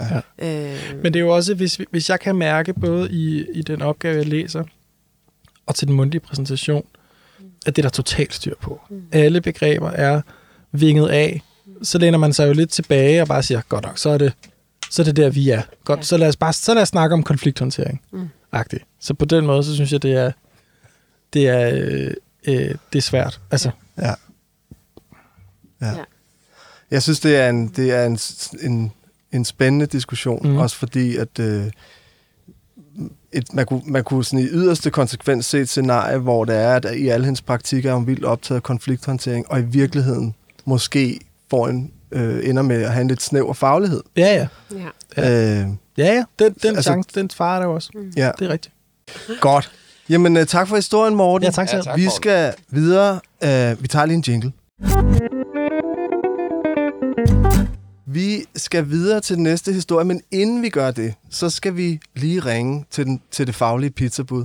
[0.00, 0.16] Ja.
[0.38, 3.82] Øh, Men det er jo også, hvis, hvis jeg kan mærke både i, i den
[3.82, 4.64] opgave, jeg læser,
[5.66, 6.84] og til den mundtlige præsentation,
[7.66, 8.80] at det er der totalt styr på.
[8.90, 9.02] Mm.
[9.12, 10.20] Alle begreber er
[10.72, 11.42] vinget af.
[11.82, 14.32] Så læner man sig jo lidt tilbage og bare siger, godt nok, så er det,
[14.90, 15.62] så er det der, vi er.
[15.84, 16.02] Godt, Ja.
[16.04, 18.00] så, lad os bare, så lad os snakke om konflikthåndtering.
[18.12, 18.28] Mm.
[18.52, 18.84] Agtigt.
[19.00, 20.32] Så på den måde, så synes jeg, det er,
[21.32, 22.10] det er, øh,
[22.46, 23.40] øh, det er svært.
[23.50, 24.14] Altså, Ja.
[25.80, 25.86] Ja.
[25.86, 25.94] Ja.
[26.90, 28.18] Jeg synes, det er en, det er en,
[28.62, 28.92] en,
[29.32, 30.56] en spændende diskussion, mm.
[30.56, 31.66] Også fordi, at øh,
[33.32, 36.74] et, man, kunne, man kunne sådan i yderste konsekvens se et scenarie, hvor det er,
[36.76, 41.20] at i alle hendes praktikker er hun vildt optaget af konflikthåndtering, og i virkeligheden måske
[41.50, 44.02] får en, øh, ender med at have en lidt snæver faglighed.
[44.16, 44.48] ja, ja.
[45.16, 45.22] ja.
[45.28, 45.60] Ja.
[45.62, 45.66] Øh,
[45.98, 46.24] Ja, ja.
[46.38, 47.90] Den, den Altså- chance, den farer der også.
[48.16, 48.74] ja, Det er rigtigt.
[49.40, 49.70] godt.
[50.08, 51.44] Jamen, øh, tak for historien, Morten.
[51.44, 51.78] Ja, tak selv.
[51.86, 51.96] Ja, tak.
[51.98, 53.12] Vi skal videre.
[53.44, 54.52] Uh, vi tager lige en jingle.
[58.06, 62.00] Vi skal videre til den næste historie, men inden vi gør det, så skal vi
[62.16, 64.44] lige ringe til, den, til det faglige pizzabud.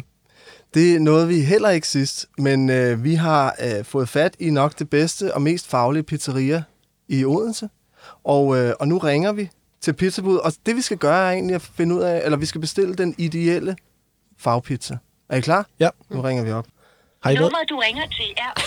[0.73, 4.79] Det nåede vi heller ikke sidst, men øh, vi har øh, fået fat i nok
[4.79, 6.63] det bedste og mest faglige pizzeria
[7.07, 7.69] i Odense.
[8.23, 9.49] Og, øh, og nu ringer vi
[9.81, 12.45] til pizzabud, og det vi skal gøre er egentlig at finde ud af, eller vi
[12.45, 13.75] skal bestille den ideelle
[14.37, 14.97] fagpizza.
[15.29, 15.67] Er I klar?
[15.79, 15.89] Ja.
[16.09, 16.67] Nu ringer vi op.
[17.23, 17.41] Har I været?
[17.41, 18.61] Nummeret, du ringer til, er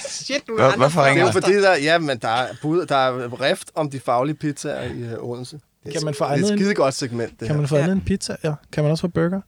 [0.08, 2.86] Shit, du Hvor, hvorfor Det er ringer jo fordi, der, ja, men der er, bud,
[2.86, 5.56] der er rift om de faglige pizzaer i uh, Odense.
[5.84, 7.56] Det er, Kan man få det er andet et skide godt segment, det Kan her.
[7.56, 8.36] man få andet end pizza?
[8.44, 8.52] Ja.
[8.72, 9.40] Kan man også få burger?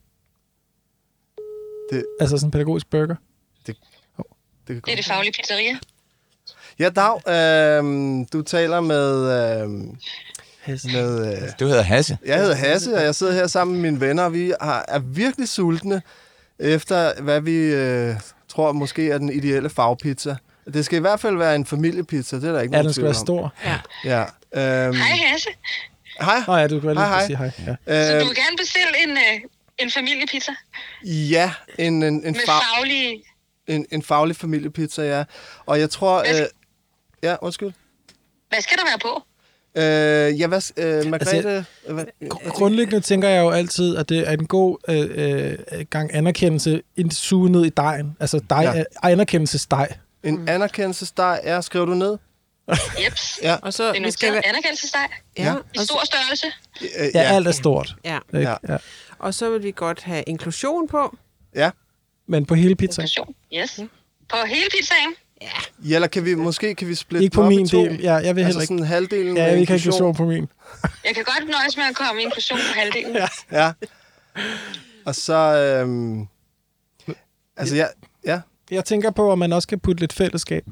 [1.93, 3.14] Det- Altså sådan en pædagogisk burger?
[3.66, 3.77] Det
[4.66, 5.79] kan det er det faglige pizzeria.
[6.81, 9.14] Ja, Dag, øh, du taler med...
[9.62, 9.69] Øh,
[10.93, 12.19] med øh, Du hedder Hasse.
[12.27, 14.99] jeg hedder Hasse, og jeg sidder her sammen med mine venner, og vi har, er
[14.99, 16.03] virkelig sultne
[16.59, 18.14] efter, hvad vi øh,
[18.49, 20.37] tror måske er den ideelle fagpizza.
[20.75, 22.93] Det skal i hvert fald være en familiepizza, det er der ikke Ja, nogen den
[22.93, 23.27] skal være om.
[23.27, 23.55] stor.
[24.05, 24.21] Ja.
[24.87, 25.49] Øhm, Hej Hasse.
[26.21, 26.40] hej.
[26.47, 27.27] Nå ja, du kan lige Hej, hej.
[27.27, 27.51] sige hej.
[27.66, 28.07] Ja.
[28.07, 29.40] Så Øh, du vil gerne bestille en, øh,
[29.79, 30.53] en familiepizza
[31.05, 33.23] ja, en, en, en, med fag, faglige...
[33.66, 35.25] en, en faglig familiepizza, ja.
[35.66, 36.25] Og jeg tror...
[36.29, 36.47] Hvad Øh,
[37.22, 37.72] ja, undskyld.
[38.48, 39.22] Hvad skal der være på?
[39.74, 40.72] Øh, ja, hvad...
[40.76, 41.37] Øh, Margrethe...
[41.37, 42.04] Altså, øh, hvad,
[42.50, 47.11] Grundlæggende tænker jeg jo altid, at det er en god øh, øh, gang anerkendelse ind
[47.11, 48.16] suge ned i dejen.
[48.20, 48.76] Altså dej, Ja.
[48.78, 48.85] ja.
[49.02, 49.92] anerkendelsesdej.
[50.22, 52.18] en anerkendelsesdej er, skriver du ned?
[53.04, 53.38] Jeps.
[53.42, 53.56] Ja.
[53.62, 55.09] Og så Det er vi skal være, anerkendelsesdej.
[55.38, 55.83] ja, Ja.
[55.83, 56.46] I stor størrelse.
[56.83, 57.96] Øh, Ja, alt er stort.
[58.04, 58.18] ja.
[58.35, 58.48] Ikke?
[58.50, 58.54] Ja.
[58.68, 58.76] Ja.
[59.18, 61.16] og så vil vi godt have inklusion på.
[61.54, 61.70] ja.
[62.26, 63.04] Men på hele pizzaen.
[63.04, 63.35] Inklusion.
[63.54, 63.80] Yes.
[64.28, 65.14] På hele pizzaen.
[65.88, 67.85] Ja, eller kan vi, måske kan vi splitte Ikke på min to?
[67.85, 68.00] del.
[68.00, 68.66] Ja, jeg vil heller Altså ikke.
[68.66, 70.09] sådan halvdelen Ja, med jeg vil ikke have inklusion.
[70.09, 70.48] inklusion på min.
[71.07, 73.16] Jeg kan godt nøjes med at komme i inklusion på halvdelen.
[73.16, 73.29] Ja.
[73.53, 73.72] Ja.
[75.05, 75.35] Og så...
[75.35, 76.26] Øhm,
[77.57, 77.87] altså, ja,
[78.26, 78.40] ja.
[78.70, 80.64] Jeg tænker på, om man også kan putte lidt fællesskab.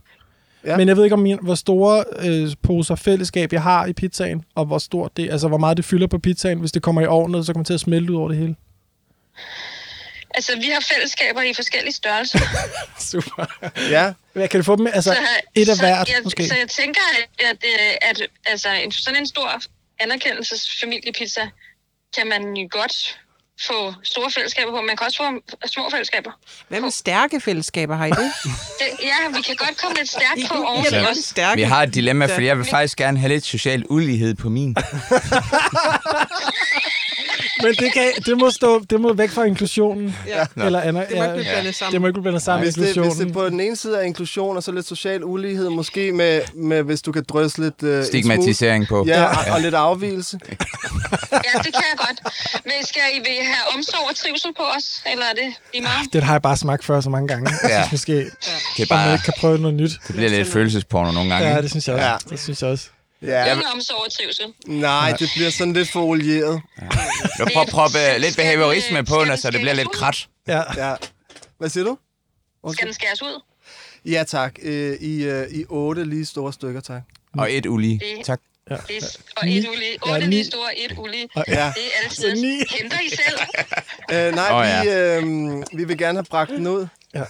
[0.64, 0.70] Ja.
[0.70, 0.76] Ja.
[0.76, 4.44] Men jeg ved ikke, om min, hvor store øh, poser fællesskab jeg har i pizzaen,
[4.54, 6.58] og hvor stort det, altså hvor meget det fylder på pizzaen.
[6.58, 8.56] Hvis det kommer i ovnen, så kommer det til at smelte ud over det hele.
[10.34, 12.38] Altså, vi har fællesskaber i forskellige størrelser.
[13.10, 13.44] Super.
[13.90, 15.18] Ja, Jeg kan du få dem, altså så,
[15.54, 16.48] et af så hvert, jeg, måske.
[16.48, 17.00] Så jeg tænker,
[17.38, 17.64] at, at,
[18.02, 19.60] at altså, en, sådan en stor
[20.00, 21.48] anerkendelsesfamiliepizza
[22.16, 23.18] kan man jo godt
[23.60, 24.80] få store fællesskaber på.
[24.80, 26.30] Man kan også få små fællesskaber.
[26.68, 28.18] Hvad med stærke fællesskaber har I det?
[28.80, 31.56] Det, ja, vi kan godt komme lidt stærkt på oven til også stærke.
[31.56, 34.76] Vi har et dilemma, fordi jeg vil faktisk gerne have lidt social ulighed på min.
[37.62, 40.16] Men det, kan, det, må stå, det må væk fra inklusionen.
[40.26, 40.64] Ja.
[40.66, 41.92] Eller, Anna, Det må ikke blive blandet sammen.
[41.92, 43.96] Det må ikke blive blandet sammen med Hvis det, hvis det på den ene side
[43.96, 47.82] er inklusion, og så lidt social ulighed, måske med, med hvis du kan drysse lidt...
[47.82, 49.04] Uh, Stigmatisering på.
[49.06, 50.38] Ja, og, og lidt afvielse.
[51.32, 52.34] Ja, det kan jeg godt.
[52.64, 55.02] Men skal I vil have omsorg og trivsel på os?
[55.12, 56.12] Eller er det lige meget?
[56.12, 57.50] Den har jeg bare smagt før så mange gange.
[57.62, 57.76] Jeg Ja.
[57.86, 59.90] synes måske, Det er at man bare, ikke kan prøve noget nyt.
[60.06, 61.48] det bliver lidt følelsesporno nogle gange.
[61.48, 62.06] Ja, det synes jeg også.
[62.06, 62.12] Ja.
[62.12, 62.16] Ja.
[62.30, 62.86] Det synes jeg også.
[63.22, 64.44] Ja, Ingen omsorg og trivsel.
[64.66, 66.60] nej, det bliver sådan lidt for olieret.
[67.38, 70.28] Du prøver at proppe lidt behaviorisme på, når, den så det bliver lidt krat.
[70.48, 70.62] Ja.
[70.88, 70.94] Ja.
[71.58, 71.98] Hvad siger du?
[72.72, 73.42] Skal den skæres ud?
[74.04, 74.58] Ja, tak.
[74.62, 77.02] Øh, I, øh, I otte lige store stykker, tak.
[77.38, 77.98] Og et ulige.
[78.16, 78.40] Det- Tak.
[78.68, 79.98] Det er, og et ulige.
[80.06, 80.34] Ja, Otte ni.
[80.36, 81.28] lige store, et ulige.
[81.36, 81.42] Ja.
[81.42, 82.36] Det er altid.
[82.36, 82.62] Så ni.
[82.80, 83.38] Henter I selv?
[84.12, 84.82] Øh, nej, oh, ja.
[85.20, 86.86] vi, øh, vi vil gerne have bragt den ud.
[87.14, 87.20] Mm,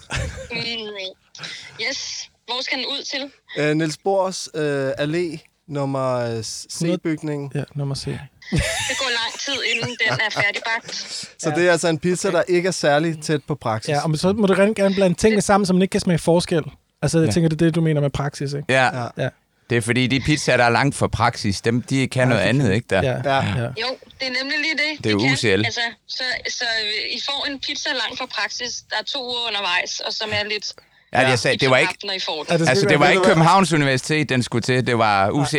[1.89, 2.31] Yes.
[2.47, 3.31] Hvor skal den ud til?
[3.59, 7.53] Øh, Niels Bohrs øh, Allé, nummer øh, C-bygning.
[7.55, 8.05] Ja, nummer C.
[8.05, 10.95] Det går lang tid, inden den er færdigbagt.
[11.43, 13.89] Så det er altså en pizza, der ikke er særlig tæt på praksis.
[13.91, 16.63] Ja, og så må du rigtig gerne blande tingene sammen, man ikke kan smage forskel.
[17.03, 17.33] Altså, jeg Ja.
[17.33, 18.65] tænker, det er det, du mener med praksis, ikke?
[18.69, 18.85] Ja.
[19.03, 19.07] Ja.
[19.17, 19.29] Ja.
[19.71, 22.73] Det er fordi, de pizzaer, der er langt fra praksis, dem, de kan noget andet,
[22.73, 23.03] ikke der?
[23.03, 23.11] Ja.
[23.25, 23.37] Ja.
[23.63, 23.63] ja.
[23.65, 25.05] Jo, det er nemlig lige det.
[25.05, 25.33] Det er jo Vi kan.
[25.33, 25.65] UCL.
[25.67, 28.73] Altså, så, så øh, I får en pizza langt fra praksis.
[28.91, 30.73] Der er to uger undervejs, og som er lidt...
[31.13, 32.09] Ja, jeg sagde, det var ikke, I
[32.51, 34.87] Ja, det altså, det var ikke Københavns Universitet, den skulle til.
[34.87, 35.57] Det var UCL.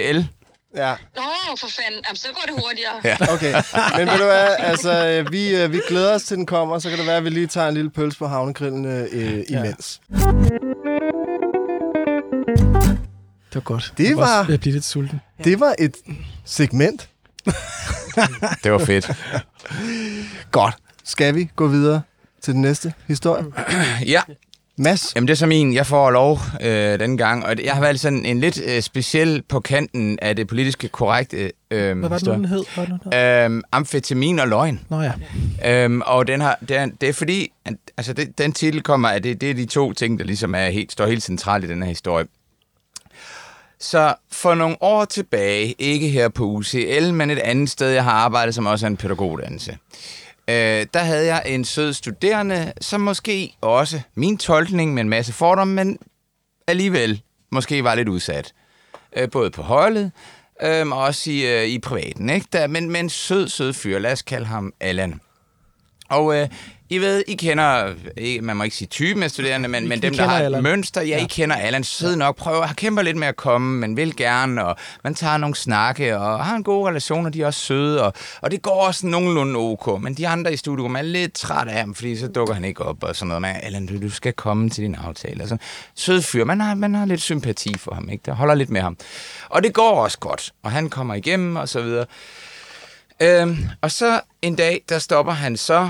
[0.76, 0.94] ja.
[1.16, 1.22] Nå,
[1.60, 2.02] for fanden.
[2.08, 2.94] Jamen, så går det hurtigere.
[3.04, 3.34] Ja.
[3.34, 3.54] Okay,
[3.98, 6.90] men ved du hvad, altså, øh, vi, øh, vi glæder os til, den kommer, så
[6.90, 10.02] kan det være, at vi lige tager en lille pølse på havnegrillen øh, imens.
[13.50, 13.94] Det var godt.
[13.98, 15.22] Det Jeg var- også ved at blive lidt sulten.
[15.44, 15.96] Det var et
[16.46, 17.10] segment.
[18.64, 19.12] Det var fedt.
[20.52, 20.76] Godt.
[21.04, 22.02] Skal vi gå videre
[22.42, 23.46] til den næste historie?
[24.06, 24.22] Ja,
[24.82, 25.12] Mads?
[25.16, 25.74] Jamen, det er så min.
[25.74, 27.46] Jeg får lov øh, denne gang.
[27.46, 30.88] Og det- jeg har valgt sådan en lidt øh, speciel på kanten af det politiske
[30.88, 32.64] korrekte øh, Hvad var det nu, den hed?
[32.76, 33.46] Hvad den hed?
[33.46, 34.80] Øhm, amfetamin og løgn.
[34.90, 35.12] Nå ja.
[35.66, 39.10] Øhm, og den har, det, er, det er fordi, at, altså det, den titel kommer
[39.10, 41.68] af, det, det er de to ting, der ligesom er helt, står helt centralt i
[41.68, 42.26] den her historie.
[43.80, 48.12] Så for nogle år tilbage, ikke her på UCL, men et andet sted, jeg har
[48.12, 49.78] arbejdet, som også er en pædagoguddannelse, øh,
[50.50, 55.34] øh, der havde jeg en sød studerende, som måske også, min tolkning med en masse
[55.34, 55.98] fordomme, men
[56.68, 58.54] alligevel måske var lidt udsat.
[59.18, 60.12] Øh, både på holdet,
[60.62, 62.30] øh, og også i, øh, i privaten.
[62.30, 62.48] Ikke?
[62.54, 64.00] Der, men, men sød, sød fyr.
[64.00, 65.22] Lad os kalde ham Allan.
[66.10, 66.48] Og øh,
[66.92, 69.98] I ved, I kender, ikke, man må ikke sige typen af studerende, men, I- men
[69.98, 70.64] I dem, der har et Allan.
[70.64, 73.98] mønster, ja, I kender Allan sød nok, prøver, har kæmper lidt med at komme, men
[73.98, 77.46] vil gerne, og man tager nogle snakke, og har en god relation, og de er
[77.46, 81.02] også søde, og, og det går også nogenlunde ok, men de andre i studiet er
[81.02, 83.86] lidt træt af ham, fordi så dukker han ikke op, og sådan noget med, Allan,
[83.86, 85.42] du, du skal komme til din aftale.
[85.42, 85.58] Altså,
[85.96, 88.22] sød fyr, man har, man har lidt sympati for ham, ikke?
[88.26, 88.98] Der holder lidt med ham.
[89.50, 92.06] Og det går også godt, og han kommer igennem, og så videre.
[93.22, 95.90] Øhm, og så en dag, der stopper han så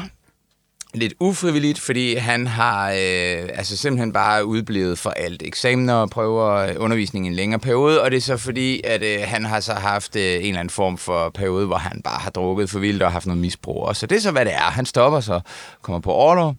[0.93, 5.43] lidt ufrivilligt, fordi han har øh, altså simpelthen bare udblevet for alt.
[5.43, 9.03] Eksamener og prøver øh, undervisning i en længere periode, og det er så fordi, at
[9.03, 12.19] øh, han har så haft øh, en eller anden form for periode, hvor han bare
[12.19, 13.83] har drukket for vildt og haft noget misbrug.
[13.83, 14.59] Og så det er så, hvad det er.
[14.59, 15.39] Han stopper så,
[15.81, 16.55] kommer på overlov.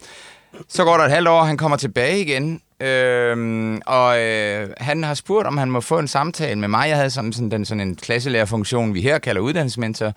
[0.68, 5.14] Så går der et halvt år, han kommer tilbage igen, øhm, og øh, han har
[5.14, 6.88] spurgt, om han må få en samtale med mig.
[6.88, 10.12] Jeg havde sådan, sådan, den, sådan en klasselærerfunktion, vi her kalder uddannelsesmentor.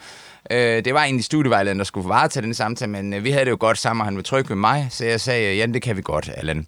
[0.52, 3.52] Øh, det var egentlig studievejlederen, der skulle varetage den samtale, men øh, vi havde det
[3.52, 5.82] jo godt sammen, og han var tryg ved mig, så jeg sagde, øh, ja, det
[5.82, 6.68] kan vi godt, Allan.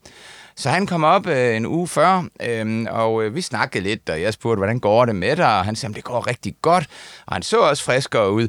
[0.57, 4.21] Så han kom op øh, en uge før, øh, og øh, vi snakkede lidt, og
[4.21, 5.57] jeg spurgte, hvordan går det med dig?
[5.57, 6.87] Og han sagde, det går rigtig godt,
[7.25, 8.47] og han så også friskere ud.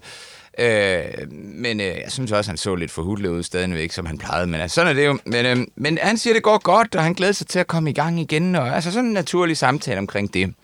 [0.59, 4.47] Øh, men øh, jeg synes også, han så lidt forhudlet ud stadigvæk, som han plejede.
[4.47, 5.19] Men altså, sådan er det jo.
[5.25, 7.91] Men, øh, men han siger, det går godt, og han glæder sig til at komme
[7.91, 8.55] i gang igen.
[8.55, 10.55] Og altså sådan en naturlig samtale omkring det.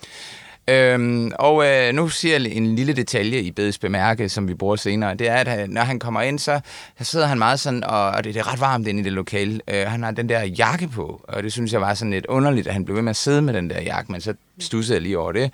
[0.68, 4.76] Øhm, og øh, nu siger jeg en lille detalje i Bedes bemærke, som vi bruger
[4.76, 5.14] senere.
[5.14, 6.60] Det er, at han, når han kommer ind, så,
[6.98, 9.12] så sidder han meget sådan, og, og det, det er ret varmt inde i det
[9.12, 9.60] lokale.
[9.68, 12.66] Øh, han har den der jakke på, og det synes jeg var sådan lidt underligt,
[12.66, 15.02] at han blev ved med at sidde med den der jakke, men så stussede jeg
[15.02, 15.52] lige over det.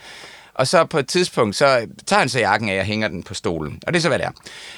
[0.59, 3.35] Og så på et tidspunkt, så tager han så jakken af og hænger den på
[3.35, 3.83] stolen.
[3.87, 4.31] Og det er så, hvad det er.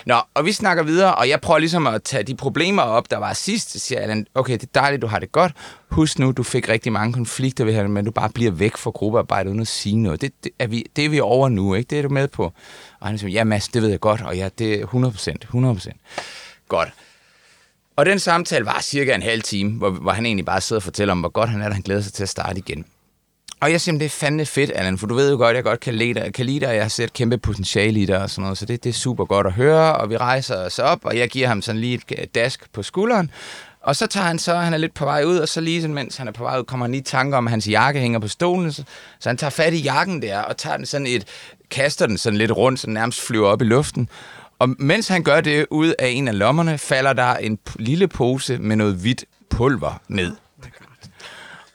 [0.07, 3.17] Nå, og vi snakker videre, og jeg prøver ligesom at tage de problemer op, der
[3.17, 3.73] var sidst.
[3.73, 5.53] Så siger Allan, okay, det er dejligt, du har det godt.
[5.91, 8.91] Husk nu, du fik rigtig mange konflikter ved her, men du bare bliver væk fra
[8.91, 10.21] gruppearbejdet uden at sige noget.
[10.21, 11.89] Det, det, er, vi, det er vi over nu, ikke?
[11.91, 12.53] Det er du med på.
[13.01, 15.43] Og han siger, ja Mads, det ved jeg godt, og ja, det er 100 procent,
[15.43, 15.97] 100 procent.
[16.69, 16.89] Godt.
[17.97, 20.85] Og den samtale var cirka en halv time, hvor, hvor han egentlig bare sidder og
[20.85, 22.85] fortæller om, hvor godt han er, at han glæder sig til at starte igen.
[23.61, 25.81] Og jeg siger, det er fandme fedt, Allan, for du ved jo godt, jeg godt
[25.81, 28.31] kan lide dig, kan lide dig og jeg har set kæmpe potentiale i dig og
[28.31, 30.99] sådan noget, så det, det er super godt at høre, og vi rejser os op,
[31.03, 33.31] og jeg giver ham sådan lige et øh, dask på skulderen,
[33.83, 35.95] og så tager han så, han er lidt på vej ud, og så lige sådan,
[35.95, 38.01] mens han er på vej ud, kommer han lige i tanke om, at hans jakke
[38.01, 38.85] hænger på stolen, så,
[39.21, 41.25] så han tager fat i jakken der, og tager den sådan et,
[41.71, 44.09] kaster den sådan lidt rundt, så den nærmest flyver op i luften.
[44.59, 48.59] Og mens han gør det ud af en af lommerne, falder der en lille pose
[48.59, 50.37] med noget hvidt pulver ned.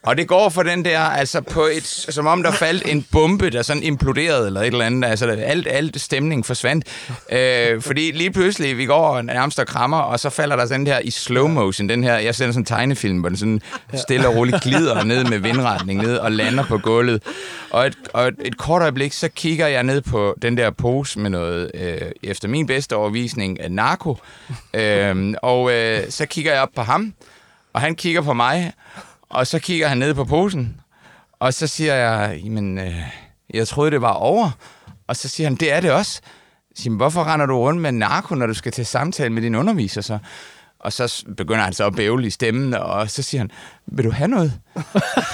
[0.06, 3.50] Og det går for den der, altså på et, som om der faldt en bombe,
[3.50, 5.10] der sådan imploderede eller et eller andet.
[5.10, 6.86] Altså alt, alt stemning forsvandt.
[7.32, 11.00] Øh, fordi lige pludselig, vi går nærmest og krammer, og så falder der sådan her
[11.00, 13.62] i slow motion, den her, jeg sender sådan en tegnefilm, hvor den sådan
[13.94, 17.24] stille og roligt glider ned med vindretning ned og lander på gulvet.
[17.70, 21.20] Og et, og et, et kort øjeblik, så kigger jeg ned på den der pose
[21.20, 24.18] med noget, øh, efter min bedste overvisning, af narko.
[24.74, 27.14] Øh, og øh, så kigger jeg op på ham,
[27.74, 28.74] og han kigger på mig,
[29.36, 30.82] og så kigger han ned på posen,
[31.40, 33.02] og så siger jeg, jamen, øh,
[33.54, 34.52] jeg troede, det var over.
[35.08, 36.22] Og så siger han, det er det også.
[36.70, 39.56] Jeg siger, hvorfor render du rundt med narko, når du skal til samtale med din
[39.56, 40.18] underviser så?
[40.80, 43.52] Og så begynder han så at bævle i stemmen, og så siger han,
[43.88, 44.54] vil du have noget?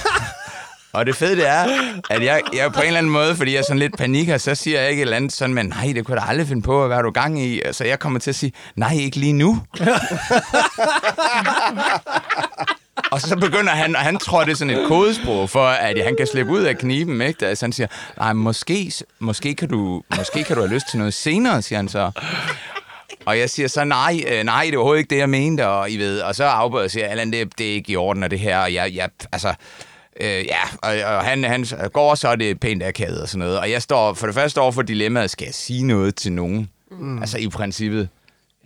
[0.94, 1.66] og det fede det er,
[2.10, 4.54] at jeg, jeg på en eller anden måde, fordi jeg er sådan lidt panikker, så
[4.54, 6.62] siger jeg ikke et eller andet sådan, men nej, det kunne jeg da aldrig finde
[6.62, 7.60] på, hvad er du gang i?
[7.72, 9.62] Så jeg kommer til at sige, nej, ikke lige nu.
[13.12, 16.16] Og så begynder han, og han tror, det er sådan et kodesprog for, at han
[16.16, 17.46] kan slippe ud af kniben, ikke?
[17.46, 21.14] Altså han siger, nej, måske, måske, kan du, måske kan du have lyst til noget
[21.14, 22.10] senere, siger han så.
[23.24, 25.90] Og jeg siger så, nej, øh, nej, det er overhovedet ikke det, jeg mente, og
[25.90, 28.22] I ved, og så afbryder jeg og siger, Allan, det, det er ikke i orden,
[28.22, 29.54] og det her, og jeg, jeg altså,
[30.20, 33.58] øh, ja, og, og han, han går, så er det pænt akavet og sådan noget,
[33.58, 36.70] og jeg står for det første over for dilemmaet, skal jeg sige noget til nogen?
[36.90, 37.18] Mm.
[37.18, 38.08] Altså i princippet.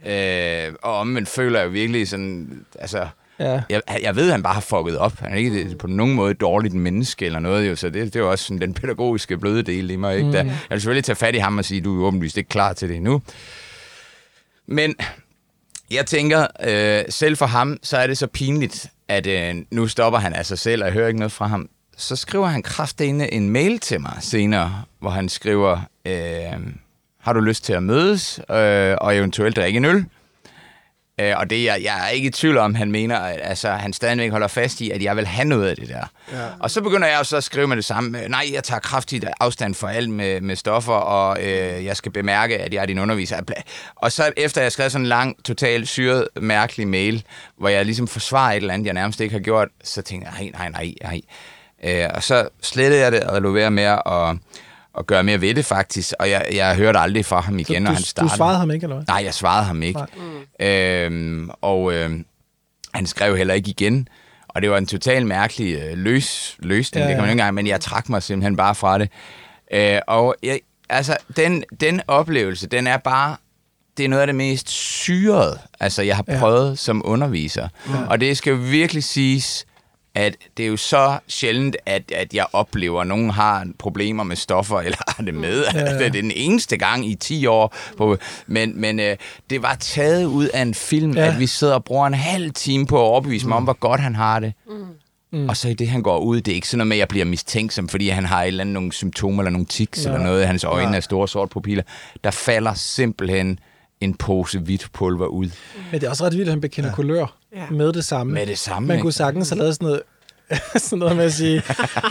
[0.07, 3.09] Øh, og omvendt føler jeg virkelig sådan, altså,
[3.41, 3.63] Ja.
[3.71, 5.19] jeg, jeg ved, at han bare har fucket op.
[5.19, 8.17] Han er ikke på nogen måde et dårligt menneske eller noget, jo, så det, det
[8.17, 10.17] er jo også sådan den pædagogiske bløde del i mig.
[10.17, 10.27] Ikke?
[10.27, 10.33] Mm.
[10.33, 12.73] Der, jeg vil selvfølgelig tage fat i ham og sige, du er åbenlyst ikke klar
[12.73, 13.23] til det endnu.
[14.67, 14.95] Men
[15.91, 20.19] jeg tænker, øh, selv for ham, så er det så pinligt, at øh, nu stopper
[20.19, 21.69] han af sig selv, og jeg hører ikke noget fra ham.
[21.97, 26.67] Så skriver han kraftedeme en mail til mig senere, hvor han skriver, øh,
[27.21, 30.05] har du lyst til at mødes, øh, og eventuelt drikke en øl?
[31.21, 33.93] Øh, og det, jeg, jeg er ikke i tvivl om, han mener, at altså, han
[33.93, 36.07] stadigvæk holder fast i, at jeg vil have noget af det der.
[36.33, 36.47] Ja.
[36.61, 38.23] Og så begynder jeg jo så at skrive med det samme.
[38.23, 42.13] øh, Nej, jeg tager kraftigt afstand for alt med, med stoffer, og øh, jeg skal
[42.13, 43.41] bemærke, at jeg er din underviser.
[43.97, 47.25] Og så efter jeg skrev sådan en lang, totalt syret, mærkelig mail,
[47.59, 50.51] hvor jeg ligesom forsvarer et eller andet, jeg nærmest ikke har gjort, så tænkte jeg,
[50.53, 51.21] nej, nej, nej, nej.
[51.85, 54.03] Øh, og så slettede jeg det og lå ved med at,
[54.99, 57.81] at gøre mere ved det faktisk, og jeg, jeg hørte aldrig fra ham igen, Så
[57.81, 58.37] når du, han du startede.
[58.37, 59.05] svarede ham ikke, eller hvad?
[59.09, 60.01] Nej, jeg svarede ham ikke.
[60.61, 62.27] Øhm, og øhm,
[62.95, 64.09] han skrev heller ikke igen.
[64.49, 67.33] Og det var en total mærkelig øh, løs, løsning, Ja, ja, det kan man ja.
[67.33, 69.11] ikke engang, men jeg trak mig simpelthen bare fra det.
[69.73, 73.37] Øh, og jeg, altså, den, den oplevelse, den er bare,
[73.97, 76.39] det er noget af det mest syrede, altså jeg har Ja.
[76.39, 77.69] prøvet som underviser.
[77.89, 77.95] Ja.
[78.09, 79.67] Og det skal jo virkelig siges,
[80.17, 84.37] at det er jo så sjældent, at, at jeg oplever, at nogen har problemer med
[84.37, 85.65] stoffer, eller har det med.
[85.75, 85.99] Ja, ja.
[85.99, 87.75] Det er den eneste gang i 10 år.
[87.97, 89.17] På, men men øh,
[89.51, 91.25] det var taget ud af en film, Ja.
[91.25, 91.33] ja.
[91.33, 94.01] at vi sidder og bruger en halv time på at overbevise mig om, hvor godt
[94.01, 94.53] han har det.
[95.33, 95.49] Mm.
[95.49, 97.09] Og så i det, han går ud, det er ikke sådan noget med, at jeg
[97.09, 100.11] bliver mistænksom, fordi han har et eller andet, nogle symptomer eller nogle tics Ja.
[100.11, 100.47] eller noget.
[100.47, 101.85] Hans øjne er store sorte pupiller.
[102.25, 103.59] Der falder simpelthen
[104.01, 105.51] en pose hvidt pulver ud.
[105.93, 106.95] Men det er også ret vildt, at han bekender ja.
[106.95, 107.61] kulør Ja.
[107.71, 108.33] med det samme.
[108.33, 109.03] Med det samme, Man ikke?
[109.03, 110.03] kunne sagtens have lavet sådan noget,
[110.77, 111.63] sådan noget med at sige,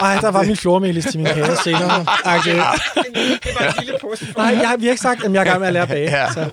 [0.02, 2.06] ej, der var min flormelis til min kage senere.
[2.26, 2.52] Okay.
[2.52, 2.58] Det
[3.60, 5.68] var en lille pose Nej, jeg, vi har ikke sagt, at jeg er gang med
[5.68, 6.10] at lære at bage.
[6.22, 6.34] Ja.
[6.34, 6.50] Så,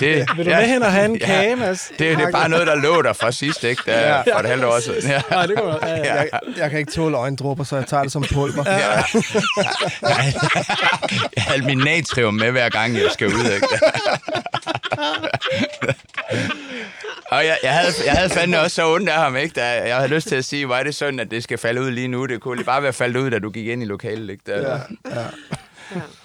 [0.00, 1.90] Det, vil du med hen og have en kage, Mads?
[1.98, 3.82] Det, det er bare noget, der lå der fra sidst, ikke?
[3.86, 5.10] Der, for et halvt år siden.
[5.10, 5.22] Ja.
[5.30, 5.78] Nej, det kunne man.
[5.82, 6.14] Ja, ja.
[6.14, 8.64] Jeg, jeg kan ikke tåle øjendrupper, så jeg tager det som pulver.
[8.66, 9.02] Ja.
[11.36, 13.66] Jeg har min natrium med, hver gang jeg skal ud, ikke?
[17.30, 19.52] Og jeg, jeg, havde, jeg havde fandme også så ondt af ham, ikke?
[19.54, 21.80] Da jeg havde lyst til at sige, hvor er det synd, at det skal falde
[21.80, 22.26] ud lige nu.
[22.26, 24.42] Det kunne lige bare være faldet ud, da du gik ind i lokalet, ikke?
[24.46, 24.76] Der, ja,
[25.16, 25.24] ja.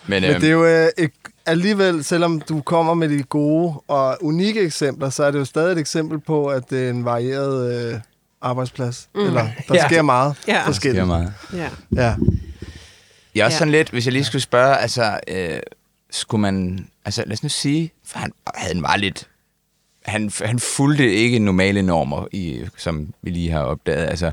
[0.08, 1.12] Men, Men øhm, det er jo øh, et,
[1.46, 5.72] alligevel, selvom du kommer med de gode og unikke eksempler, så er det jo stadig
[5.72, 8.00] et eksempel på, at det er en varieret øh,
[8.42, 9.10] arbejdsplads.
[9.16, 9.22] Mm.
[9.26, 9.88] Eller der Ja.
[9.88, 10.62] sker meget Ja.
[10.66, 11.02] forskelligt.
[11.02, 11.34] er meget.
[11.54, 11.70] Ja.
[11.96, 12.16] Ja.
[13.36, 13.60] Jeg er også Ja.
[13.60, 15.60] sådan lidt, hvis jeg lige skulle spørge, altså, øh,
[16.12, 19.28] skulle man, altså lad os nu sige, for han, han var lidt,
[20.06, 24.08] han, han fulgte ikke normale normer, i, som vi lige har opdaget.
[24.08, 24.32] Altså,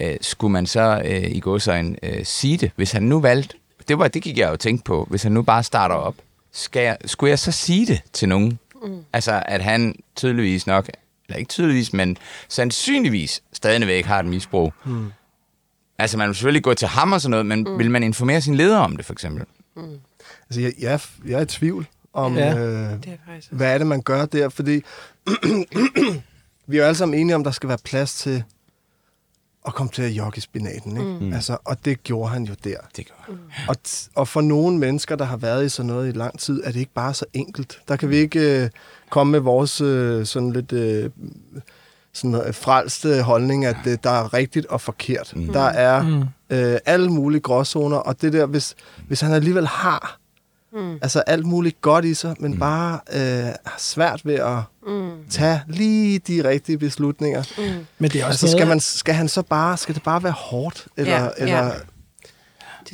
[0.00, 3.20] øh, skulle man så øh, i gå så en øh, sige det, hvis han nu
[3.20, 3.56] valgte,
[3.88, 6.14] det, var, det gik jeg jo tænke på, hvis han nu bare starter op,
[6.52, 8.58] skal jeg, skulle jeg så sige det til nogen?
[8.82, 9.04] Mm.
[9.12, 10.88] Altså, at han tydeligvis nok,
[11.28, 12.16] eller ikke tydeligvis, men
[12.48, 14.72] sandsynligvis stadigvæk har et misbrug.
[14.84, 15.12] Mm.
[15.98, 17.78] Altså, man vil selvfølgelig gå til ham og sådan noget, men mm.
[17.78, 19.44] vil man informere sin leder om det, for eksempel?
[20.48, 22.58] Altså, jeg, jeg, er- jeg er i tvivl om, Ja.
[22.58, 24.82] øh, Det er faktisk hvad er det, man gør der, fordi
[26.66, 28.42] vi er jo alle sammen enige om, der skal være plads til
[29.66, 30.90] at komme til at jogge i spinaten.
[30.96, 31.24] Ikke?
[31.24, 31.32] Mm.
[31.32, 32.76] Altså, og det gjorde han jo der.
[32.96, 33.38] Det gør Mm.
[33.68, 36.60] Og, t- og for nogle mennesker, der har været i sådan noget i lang tid,
[36.64, 37.80] er det ikke bare så enkelt.
[37.88, 38.70] Der kan vi ikke øh,
[39.10, 41.10] komme med vores øh, sådan lidt øh,
[42.12, 45.32] sådan noget frelste holdning, at øh, der er rigtigt og forkert.
[45.36, 45.52] Mm.
[45.52, 46.22] Der er Mm.
[46.56, 48.74] øh, alle mulige gråzoner, og det der, hvis,
[49.08, 50.18] hvis han alligevel har
[50.74, 50.98] mm.
[51.02, 52.58] altså alt muligt godt i sig, men mm.
[52.58, 55.10] bare øh, svært ved at mm.
[55.30, 57.86] tage lige de rigtige beslutninger, mm.
[57.98, 60.32] Men det er også altså skal, man, skal han så bare, skal det bare være
[60.32, 60.86] hårdt?
[60.96, 61.70] Eller, Ja, eller ja.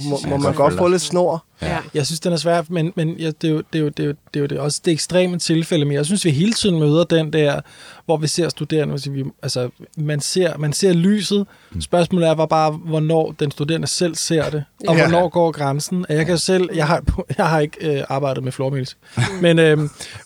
[0.02, 1.44] Det må, synes må jeg man godt få lidt snor?
[1.62, 1.78] Ja.
[1.94, 4.00] Jeg synes, den er svær, men, men ja, det, er jo, det, er jo, det,
[4.02, 6.30] er jo, det er jo det er også det ekstreme tilfælde, men jeg synes, vi
[6.30, 7.60] hele tiden møder den der,
[8.04, 11.46] hvor vi ser studerende, altså, vi, altså man, ser, man ser lyset.
[11.80, 15.02] Spørgsmålet er bare, hvornår den studerende selv ser det, og Ja.
[15.02, 16.06] hvornår går grænsen.
[16.08, 17.02] Jeg kan selv, jeg har,
[17.38, 18.96] jeg har ikke øh, arbejdet med flormils,
[19.42, 19.78] men, øh,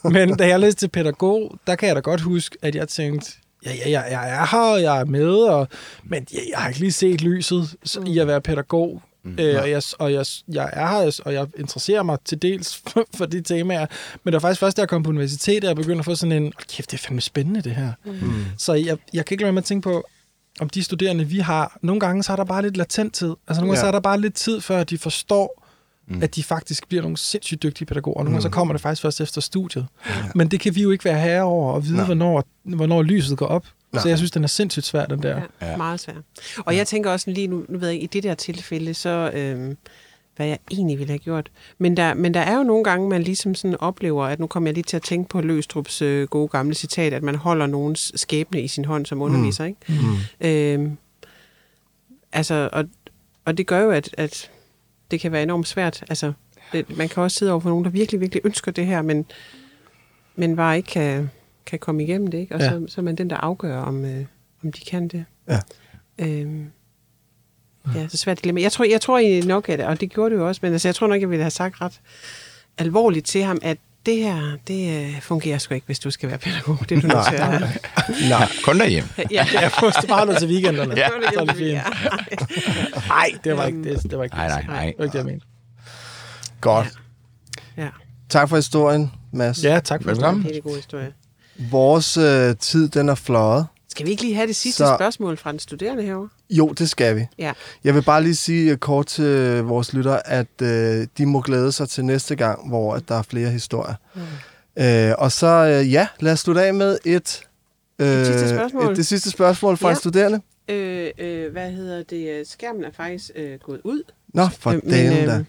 [0.04, 3.32] men da jeg læste til pædagog, der kan jeg da godt huske, at jeg tænkte,
[3.66, 5.68] ja, ja, jeg, jeg er her, og jeg er med, og,
[6.04, 9.02] men jeg, jeg har ikke lige set lyset s- i at være pædagog.
[9.24, 9.36] Mm.
[9.38, 13.04] Øh, og jeg, og jeg, jeg er her, og jeg interesserer mig til dels for,
[13.16, 13.86] for de temaer.
[14.24, 16.14] Men det var faktisk først, da jeg kom på universitetet, at jeg begyndte at få
[16.14, 17.92] sådan en, "Åh, kæft, det er fandme spændende, det her.
[18.04, 18.44] Mm.
[18.58, 20.04] Så jeg, jeg kan ikke lade være med at tænke på,
[20.60, 23.34] om de studerende, vi har, nogle gange så er der bare lidt latent tid.
[23.48, 23.80] Altså nogle gange Ja.
[23.80, 25.64] så er der bare lidt tid, før de forstår,
[26.08, 26.22] mm.
[26.22, 28.18] at de faktisk bliver nogle sindssygt dygtige pædagoger.
[28.18, 29.86] Nogle gange så kommer det faktisk først efter studiet.
[30.34, 32.04] Men det kan vi jo ikke være herre over og vide, Nej.
[32.04, 33.66] hvornår, hvornår lyset går op.
[33.94, 34.02] Nej.
[34.02, 35.40] Så jeg synes, den er sindssygt svær, den der.
[35.60, 35.76] Ja, ja.
[35.76, 36.22] meget svært.
[36.58, 39.76] Og jeg tænker også lige nu, nu ved jeg i det der tilfælde, så øhm,
[40.36, 41.50] hvad jeg egentlig ville have gjort.
[41.78, 44.68] Men der, men der er jo nogle gange, man ligesom sådan oplever, at nu kommer
[44.68, 48.12] jeg lige til at tænke på Løstrups øh, gode gamle citat, at man holder nogens
[48.14, 49.80] skæbne i sin hånd som underviser, ikke?
[49.88, 50.46] Mm.
[50.46, 50.96] Øhm,
[52.32, 52.84] altså, og,
[53.44, 54.50] og det gør jo, at, at
[55.10, 56.04] det kan være enormt svært.
[56.08, 56.32] Altså,
[56.72, 59.26] det, man kan også sidde over for nogen, der virkelig, virkelig ønsker det her, men,
[60.36, 61.30] men bare ikke kan,
[61.66, 62.54] kan komme igennem det, ikke?
[62.54, 62.66] Og Ja.
[62.66, 62.70] ja.
[62.72, 64.24] så, så er man den, der afgør, om, øh,
[64.64, 65.24] om de kan det.
[65.48, 65.60] Ja.
[66.18, 66.66] Øhm,
[67.94, 68.60] ja, så svært dilemma.
[68.60, 70.88] Jeg tror, jeg tror egentlig nok, at, og det gjorde det jo også, men altså,
[70.88, 72.00] jeg tror nok, jeg ville have sagt ret
[72.78, 76.38] alvorligt til ham, at det her, det øh, fungerer sgu ikke, hvis du skal være
[76.38, 76.78] pædagog.
[76.88, 77.60] Det er du nødt til at...
[78.28, 78.48] Nej.
[78.64, 79.10] Kun derhjemme.
[79.30, 80.94] Ja, Jeg får bare noget til weekenderne.
[80.96, 81.08] Ja.
[81.34, 81.78] Så er det fint.
[83.08, 84.02] Nej, det var ikke det.
[84.02, 84.68] det, var ikke Nej, nej, det.
[84.68, 84.84] nej.
[84.86, 85.46] Det var ikke det, jeg mente.
[86.60, 86.92] Godt.
[87.76, 87.88] ja.
[88.28, 89.64] Tak for historien, Mads.
[89.64, 90.42] Ja, tak for Velkommen.
[90.44, 91.12] Det er en god historie.
[91.70, 93.66] Vores øh, tid, den er fløjet.
[93.88, 96.28] Skal vi ikke lige have det sidste Så- spørgsmål fra den studerende herovre?
[96.50, 97.26] Jo, det skal vi.
[97.38, 97.52] Ja.
[97.84, 101.72] Jeg vil bare lige sige øh, kort til vores lytter, at øh, de må glæde
[101.72, 103.94] sig til næste gang, hvor at der er flere historier.
[104.14, 104.82] Mm.
[104.84, 107.42] Øh, og så, øh, ja, lad os slutte af med et...
[107.98, 108.90] Øh, Det sidste spørgsmål.
[108.90, 109.92] Et, det sidste spørgsmål fra Ja.
[109.94, 110.40] en studerende.
[110.68, 112.28] Øh, øh, hvad hedder det?
[112.40, 114.02] øh, Skærmen er faktisk øh, gået ud.
[114.34, 115.44] Nå, for Øh, øh, dagen øh, da.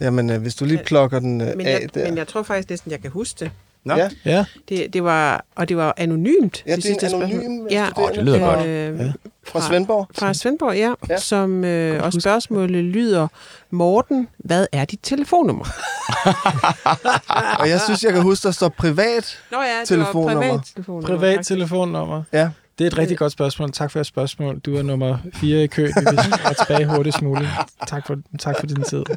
[0.00, 2.04] Jamen, øh, hvis du lige plukker den øh, Men af jeg, der.
[2.04, 3.50] men jeg tror faktisk næsten, jeg kan huske det.
[3.88, 3.94] Nå.
[3.96, 4.08] Ja.
[4.24, 6.62] Ja, Det, det var, og det var anonymt.
[6.66, 7.66] Ja, det er en sidste anonym spørgsmål.
[7.66, 8.66] øh, Ja, Åh, det lyder godt.
[8.66, 9.12] øh, Ja.
[9.46, 10.06] fra Svendborg.
[10.18, 10.92] Fra Svendborg, ja.
[11.08, 11.18] Ja.
[11.18, 13.28] Som, øh, og spørgsmålet lyder,
[13.70, 15.64] Morten, hvad er dit telefonnummer?
[17.60, 19.38] Og jeg synes, jeg kan huske, der står privat.
[19.52, 20.34] Nå ja, det Telefonnummer.
[20.34, 21.08] var privat telefonnummer.
[21.18, 22.22] privat telefonnummer.
[22.32, 22.48] Ja.
[22.78, 23.72] Det er et rigtig godt spørgsmål.
[23.72, 24.58] Tak for jeres spørgsmål.
[24.58, 25.92] Du er nummer fire i køen.
[25.96, 27.50] Vi vil være tilbage hurtigst muligt.
[27.86, 29.04] Tak for, tak for din tid.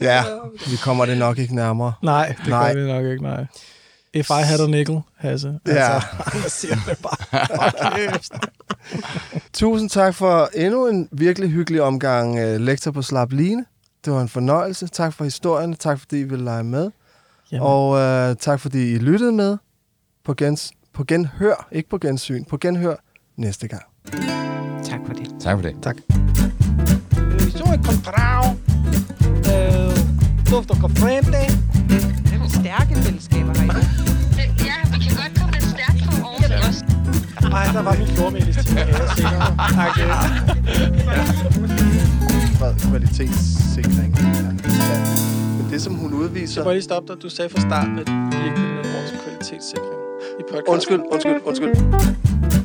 [0.00, 0.24] Ja,
[0.70, 1.92] vi kommer det nok ikke nærmere.
[2.02, 2.74] Nej, det Nej.
[2.74, 3.46] gør vi nok ikke, nej.
[4.14, 5.58] If I had a nickel, Hasse.
[5.66, 5.94] Ja.
[5.94, 6.08] Altså,
[6.42, 8.18] jeg siger det bare.
[9.52, 13.64] Tusind tak for endnu en virkelig hyggelig omgang uh, lektor på Slap Line.
[14.04, 14.86] Det var en fornøjelse.
[14.86, 15.74] Tak for historien.
[15.74, 16.90] Tak fordi I ville lege med.
[17.52, 19.56] Jamen, Og uh, tak fordi I lyttede med.
[20.24, 22.44] På, gens, på genhør, ikke på gensyn.
[22.44, 22.94] På genhør
[23.36, 23.82] næste gang.
[24.84, 25.28] Tak for det.
[25.40, 25.76] Tak for det.
[25.82, 25.96] tak.
[27.56, 28.42] Så er kontrao.
[30.50, 31.32] Dufter og frente.
[31.32, 33.76] Det er stærke fællesskaber her i dag.
[33.76, 36.84] Det- Ja, vi kan godt komme lidt stærkt på oven også.
[37.50, 38.86] Nej, der var min flormelis til mig.
[39.74, 39.98] Tak.
[42.58, 44.16] Bred kvalitetssikring.
[45.58, 46.54] Men det, som hun udviser...
[46.54, 47.22] Så må jeg lige stoppe dig.
[47.22, 50.74] Du sagde fra starten, at vi ikke ville have vores kvalitetssikring i podcasten.
[50.74, 52.59] Undskyld, undskyld, undskyld.